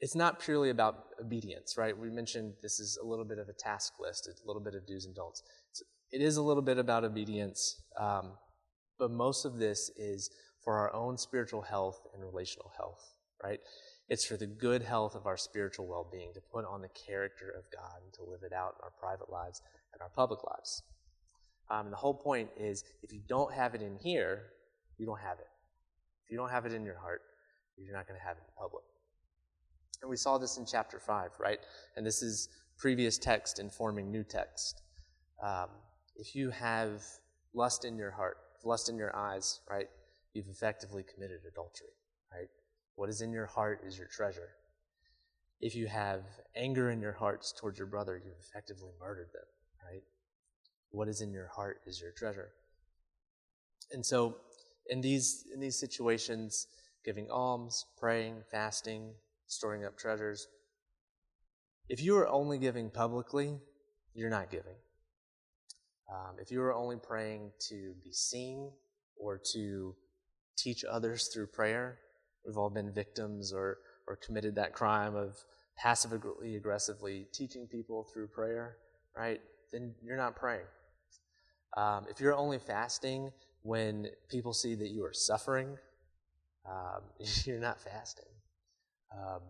it's 0.01 0.15
not 0.15 0.41
purely 0.41 0.71
about 0.71 1.05
obedience, 1.21 1.77
right? 1.77 1.97
We 1.97 2.09
mentioned 2.09 2.55
this 2.63 2.81
is 2.81 2.99
a 3.03 3.07
little 3.07 3.27
bit 3.27 3.39
of 3.39 3.49
a 3.49 3.53
task 3.53 3.95
list, 4.01 4.29
a 4.29 4.47
little 4.47 4.63
bit 4.63 4.75
of 4.75 4.87
do's 4.87 5.05
and 5.05 5.15
don'ts. 5.15 5.43
It 6.11 6.23
is 6.23 6.39
a 6.39 6.43
little 6.43 6.63
bit 6.63 6.79
about 6.79 7.05
obedience, 7.05 7.83
um, 7.99 8.33
but 8.99 9.11
most 9.11 9.45
of 9.45 9.59
this 9.59 9.91
is 9.97 10.31
for 10.65 10.79
our 10.79 10.95
own 10.95 11.17
spiritual 11.17 11.63
health 11.63 12.01
and 12.15 12.23
relational 12.23 12.71
health, 12.77 13.15
right? 13.43 13.61
It's 14.09 14.27
for 14.27 14.37
the 14.37 14.47
good 14.47 14.83
health 14.83 15.15
of 15.15 15.27
our 15.27 15.37
spiritual 15.37 15.87
well 15.87 16.09
being 16.11 16.33
to 16.35 16.41
put 16.53 16.65
on 16.65 16.83
the 16.83 16.89
character 17.07 17.51
of 17.57 17.65
God 17.73 18.03
and 18.05 18.13
to 18.15 18.25
live 18.25 18.41
it 18.43 18.53
out 18.53 18.75
in 18.79 18.85
our 18.85 18.93
private 19.01 19.31
lives 19.31 19.63
and 19.93 20.03
our 20.03 20.11
public 20.11 20.45
lives. 20.45 20.83
Um, 21.71 21.87
and 21.87 21.93
the 21.93 21.97
whole 21.97 22.15
point 22.15 22.51
is 22.59 22.85
if 23.03 23.13
you 23.13 23.21
don't 23.29 23.53
have 23.53 23.75
it 23.75 23.83
in 23.83 23.97
here, 24.03 24.43
you 24.99 25.07
don't 25.07 25.21
have 25.21 25.39
it. 25.39 25.47
If 26.25 26.33
you 26.33 26.37
don't 26.37 26.51
have 26.51 26.67
it 26.67 26.73
in 26.73 26.85
your 26.85 26.99
heart, 26.99 27.23
you're 27.77 27.97
not 27.97 28.07
going 28.07 28.19
to 28.19 28.27
have 28.27 28.37
it 28.37 28.43
in 28.47 28.53
public. 28.59 28.85
And 30.03 30.11
we 30.11 30.17
saw 30.17 30.39
this 30.39 30.59
in 30.59 30.67
chapter 30.67 30.99
5, 30.99 31.31
right? 31.39 31.61
And 31.97 32.05
this 32.05 32.23
is 32.23 32.49
previous 32.79 33.19
text 33.19 33.59
informing 33.59 34.11
new 34.11 34.25
text. 34.25 34.83
Um, 35.43 35.69
if 36.17 36.35
you 36.35 36.51
have 36.51 37.03
lust 37.55 37.85
in 37.85 37.97
your 37.97 38.11
heart, 38.11 38.37
lust 38.65 38.89
in 38.89 38.97
your 38.97 39.15
eyes, 39.17 39.61
right? 39.69 39.89
You've 40.35 40.49
effectively 40.49 41.03
committed 41.03 41.41
adultery, 41.49 41.95
right? 42.33 42.49
What 42.97 43.09
is 43.09 43.21
in 43.21 43.33
your 43.33 43.47
heart 43.47 43.81
is 43.87 43.99
your 43.99 44.07
treasure. 44.07 44.51
If 45.61 45.75
you 45.75 45.87
have 45.89 46.23
anger 46.57 46.91
in 46.91 47.01
your 47.01 47.13
hearts 47.13 47.53
towards 47.53 47.79
your 47.79 47.87
brother, 47.87 48.17
you've 48.17 48.39
effectively 48.41 48.91
murdered 49.01 49.29
them, 49.33 49.45
right? 49.91 50.03
What 50.91 51.09
is 51.09 51.21
in 51.21 51.33
your 51.33 51.49
heart 51.49 51.81
is 51.87 52.01
your 52.01 52.13
treasure. 52.13 52.51
And 53.93 54.05
so, 54.05 54.37
in 54.89 55.01
these, 55.01 55.45
in 55.53 55.61
these 55.61 55.79
situations, 55.79 56.67
giving 57.05 57.31
alms, 57.31 57.87
praying, 57.99 58.43
fasting, 58.51 59.13
storing 59.47 59.85
up 59.85 59.99
treasures, 59.99 60.47
if 61.89 62.03
you 62.03 62.17
are 62.17 62.29
only 62.29 62.59
giving 62.59 62.89
publicly, 62.89 63.59
you're 64.15 64.31
not 64.31 64.51
giving. 64.51 64.77
Um, 66.11 66.37
if 66.41 66.51
you 66.51 66.63
are 66.63 66.75
only 66.75 66.97
praying 66.97 67.53
to 67.69 67.95
be 68.03 68.13
seen 68.13 68.71
or 69.17 69.41
to 69.53 69.95
teach 70.57 70.85
others 70.85 71.29
through 71.33 71.49
prayer, 71.49 71.99
we've 72.47 72.57
all 72.57 72.71
been 72.71 72.93
victims 72.93 73.53
or, 73.53 73.79
or 74.07 74.17
committed 74.17 74.55
that 74.57 74.73
crime 74.73 75.15
of 75.15 75.37
passively 75.77 76.57
aggressively 76.57 77.27
teaching 77.33 77.67
people 77.67 78.07
through 78.13 78.29
prayer, 78.29 78.77
right? 79.17 79.41
Then 79.73 79.95
you're 80.03 80.17
not 80.17 80.37
praying. 80.37 80.67
Um, 81.77 82.07
if 82.11 82.21
you're 82.21 82.35
only 82.35 82.59
fasting 82.59 83.31
when 83.63 84.09
people 84.29 84.53
see 84.53 84.75
that 84.75 84.91
you 84.91 85.05
are 85.05 85.13
suffering, 85.13 85.77
um, 86.69 87.03
you're 87.45 87.61
not 87.61 87.81
fasting. 87.81 88.25
Um, 89.13 89.41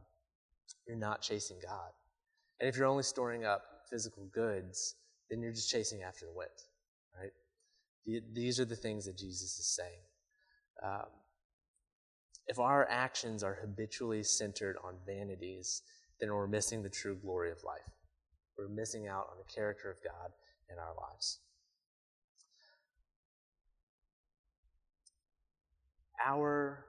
you're 0.86 0.96
not 0.96 1.22
chasing 1.22 1.58
God. 1.62 1.90
And 2.60 2.68
if 2.68 2.76
you're 2.76 2.86
only 2.86 3.02
storing 3.02 3.44
up 3.44 3.62
physical 3.88 4.26
goods, 4.32 4.94
then 5.30 5.40
you're 5.40 5.52
just 5.52 5.70
chasing 5.70 6.02
after 6.02 6.26
the 6.26 6.32
wind, 6.32 6.50
right? 7.18 7.32
these 8.32 8.58
are 8.58 8.64
the 8.64 8.74
things 8.74 9.04
that 9.04 9.16
Jesus 9.16 9.58
is 9.58 9.76
saying. 9.76 10.00
Um, 10.82 11.06
if 12.46 12.58
our 12.58 12.88
actions 12.90 13.42
are 13.42 13.58
habitually 13.60 14.22
centered 14.22 14.76
on 14.82 14.94
vanities, 15.06 15.82
then 16.20 16.32
we're 16.32 16.46
missing 16.46 16.82
the 16.82 16.88
true 16.88 17.16
glory 17.16 17.50
of 17.50 17.62
life. 17.64 17.80
We're 18.58 18.68
missing 18.68 19.06
out 19.06 19.28
on 19.30 19.38
the 19.38 19.52
character 19.52 19.90
of 19.90 20.02
God 20.02 20.32
in 20.70 20.76
our 20.78 20.94
lives. 21.00 21.38
Our, 26.26 26.84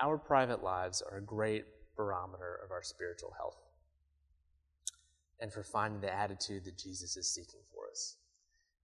our 0.00 0.18
private 0.18 0.62
lives 0.62 1.02
are 1.02 1.18
a 1.18 1.22
great 1.22 1.64
barometer 1.96 2.60
of 2.64 2.70
our 2.70 2.82
spiritual 2.82 3.32
health 3.36 3.56
and 5.40 5.52
for 5.52 5.62
finding 5.62 6.00
the 6.00 6.12
attitude 6.12 6.64
that 6.64 6.78
Jesus 6.78 7.16
is 7.16 7.28
seeking 7.28 7.60
for 7.72 7.90
us. 7.90 8.16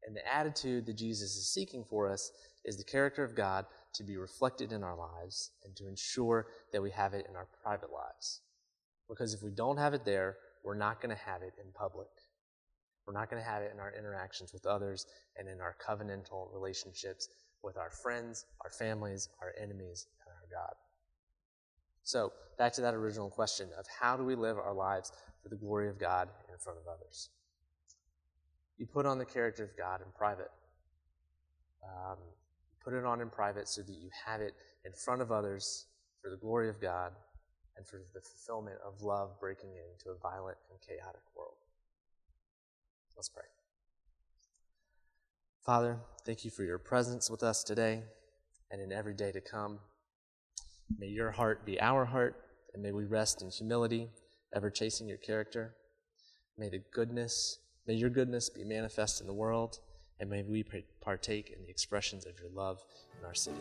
And 0.07 0.15
the 0.15 0.35
attitude 0.35 0.87
that 0.87 0.97
Jesus 0.97 1.37
is 1.37 1.49
seeking 1.49 1.85
for 1.85 2.11
us 2.11 2.31
is 2.65 2.77
the 2.77 2.85
character 2.85 3.25
of 3.25 3.35
God 3.35 3.67
to 3.95 4.05
be 4.05 4.17
reflected 4.17 4.73
in 4.73 4.83
our 4.83 4.97
lives 4.97 5.53
and 5.65 5.75
to 5.77 5.89
ensure 5.89 6.47
that 6.73 6.83
we 6.83 6.91
have 6.91 7.15
it 7.15 7.27
in 7.29 7.37
our 7.37 7.49
private 7.63 7.93
lives. 7.93 8.41
Because 9.09 9.35
if 9.35 9.43
we 9.43 9.51
don't 9.51 9.77
have 9.77 9.95
it 9.95 10.05
there, 10.05 10.37
we're 10.65 10.75
not 10.75 11.01
going 11.01 11.15
to 11.15 11.23
have 11.23 11.43
it 11.43 11.53
in 11.63 11.71
public. 11.73 12.09
We're 13.07 13.13
not 13.13 13.31
going 13.31 13.43
to 13.43 13.49
have 13.49 13.63
it 13.63 13.71
in 13.73 13.81
our 13.81 13.93
interactions 13.97 14.53
with 14.53 14.67
others 14.67 15.07
and 15.37 15.49
in 15.49 15.61
our 15.61 15.77
covenantal 15.87 16.53
relationships 16.53 17.29
with 17.63 17.77
our 17.77 17.91
friends, 17.91 18.47
our 18.63 18.71
families, 18.71 19.29
our 19.41 19.53
enemies, 19.61 20.07
and 20.25 20.33
our 20.33 20.63
God. 20.63 20.75
So, 22.03 22.33
back 22.59 22.73
to 22.75 22.81
that 22.83 22.95
original 22.95 23.31
question 23.31 23.69
of 23.79 23.87
how 24.01 24.17
do 24.17 24.25
we 24.25 24.35
live 24.35 24.59
our 24.59 24.75
lives 24.75 25.13
for 25.43 25.49
the 25.49 25.57
glory 25.57 25.89
of 25.89 25.99
God 25.99 26.29
in 26.51 26.59
front 26.59 26.79
of 26.79 26.87
others? 26.87 27.31
You 28.79 28.87
put 28.87 29.07
on 29.07 29.19
the 29.19 29.25
character 29.25 29.65
of 29.65 29.77
God 29.77 30.01
in 30.01 30.07
private. 30.17 30.51
Um, 31.83 32.19
put 32.85 32.95
it 32.95 33.05
on 33.05 33.21
in 33.21 33.31
private 33.31 33.69
so 33.69 33.83
that 33.83 33.95
you 33.95 34.11
have 34.27 34.41
it 34.41 34.55
in 34.85 34.93
front 34.93 35.23
of 35.23 35.33
others 35.33 35.87
for 36.23 36.31
the 36.31 36.37
glory 36.37 36.69
of 36.69 36.81
God 36.81 37.13
and 37.77 37.87
for 37.87 38.01
the 38.13 38.21
fulfillment 38.21 38.77
of 38.87 39.03
love 39.03 39.41
breaking 39.41 39.71
into 39.71 40.11
a 40.11 40.19
violent 40.19 40.59
and 40.71 40.79
chaotic 40.81 41.23
world. 41.37 41.55
Let's 43.17 43.29
pray. 43.29 43.45
Father, 45.65 45.99
thank 46.27 46.45
you 46.45 46.51
for 46.51 46.63
your 46.63 46.79
presence 46.79 47.31
with 47.31 47.43
us 47.43 47.65
today 47.65 48.03
and 48.71 48.81
in 48.83 48.93
every 48.93 49.15
day 49.15 49.33
to 49.33 49.41
come. 49.41 49.79
May 50.99 51.07
your 51.07 51.31
heart 51.31 51.65
be 51.65 51.81
our 51.81 52.05
heart, 52.05 52.37
and 52.75 52.83
may 52.83 52.93
we 52.93 53.05
rest 53.05 53.41
in 53.41 53.51
humility, 53.51 54.11
ever 54.55 54.69
chasing 54.69 55.09
your 55.09 55.17
character. 55.17 55.75
May 56.59 56.69
the 56.69 56.83
goodness, 56.93 57.59
may 57.87 57.95
your 57.95 58.11
goodness 58.11 58.51
be 58.51 58.65
manifest 58.65 59.21
in 59.21 59.27
the 59.27 59.33
world, 59.33 59.79
and 60.21 60.31
may 60.31 60.43
we 60.43 60.65
partake 61.01 61.51
in 61.51 61.63
the 61.63 61.71
expressions 61.71 62.27
of 62.27 62.39
your 62.39 62.51
love 62.51 62.83
in 63.19 63.27
our 63.27 63.35
city. 63.35 63.61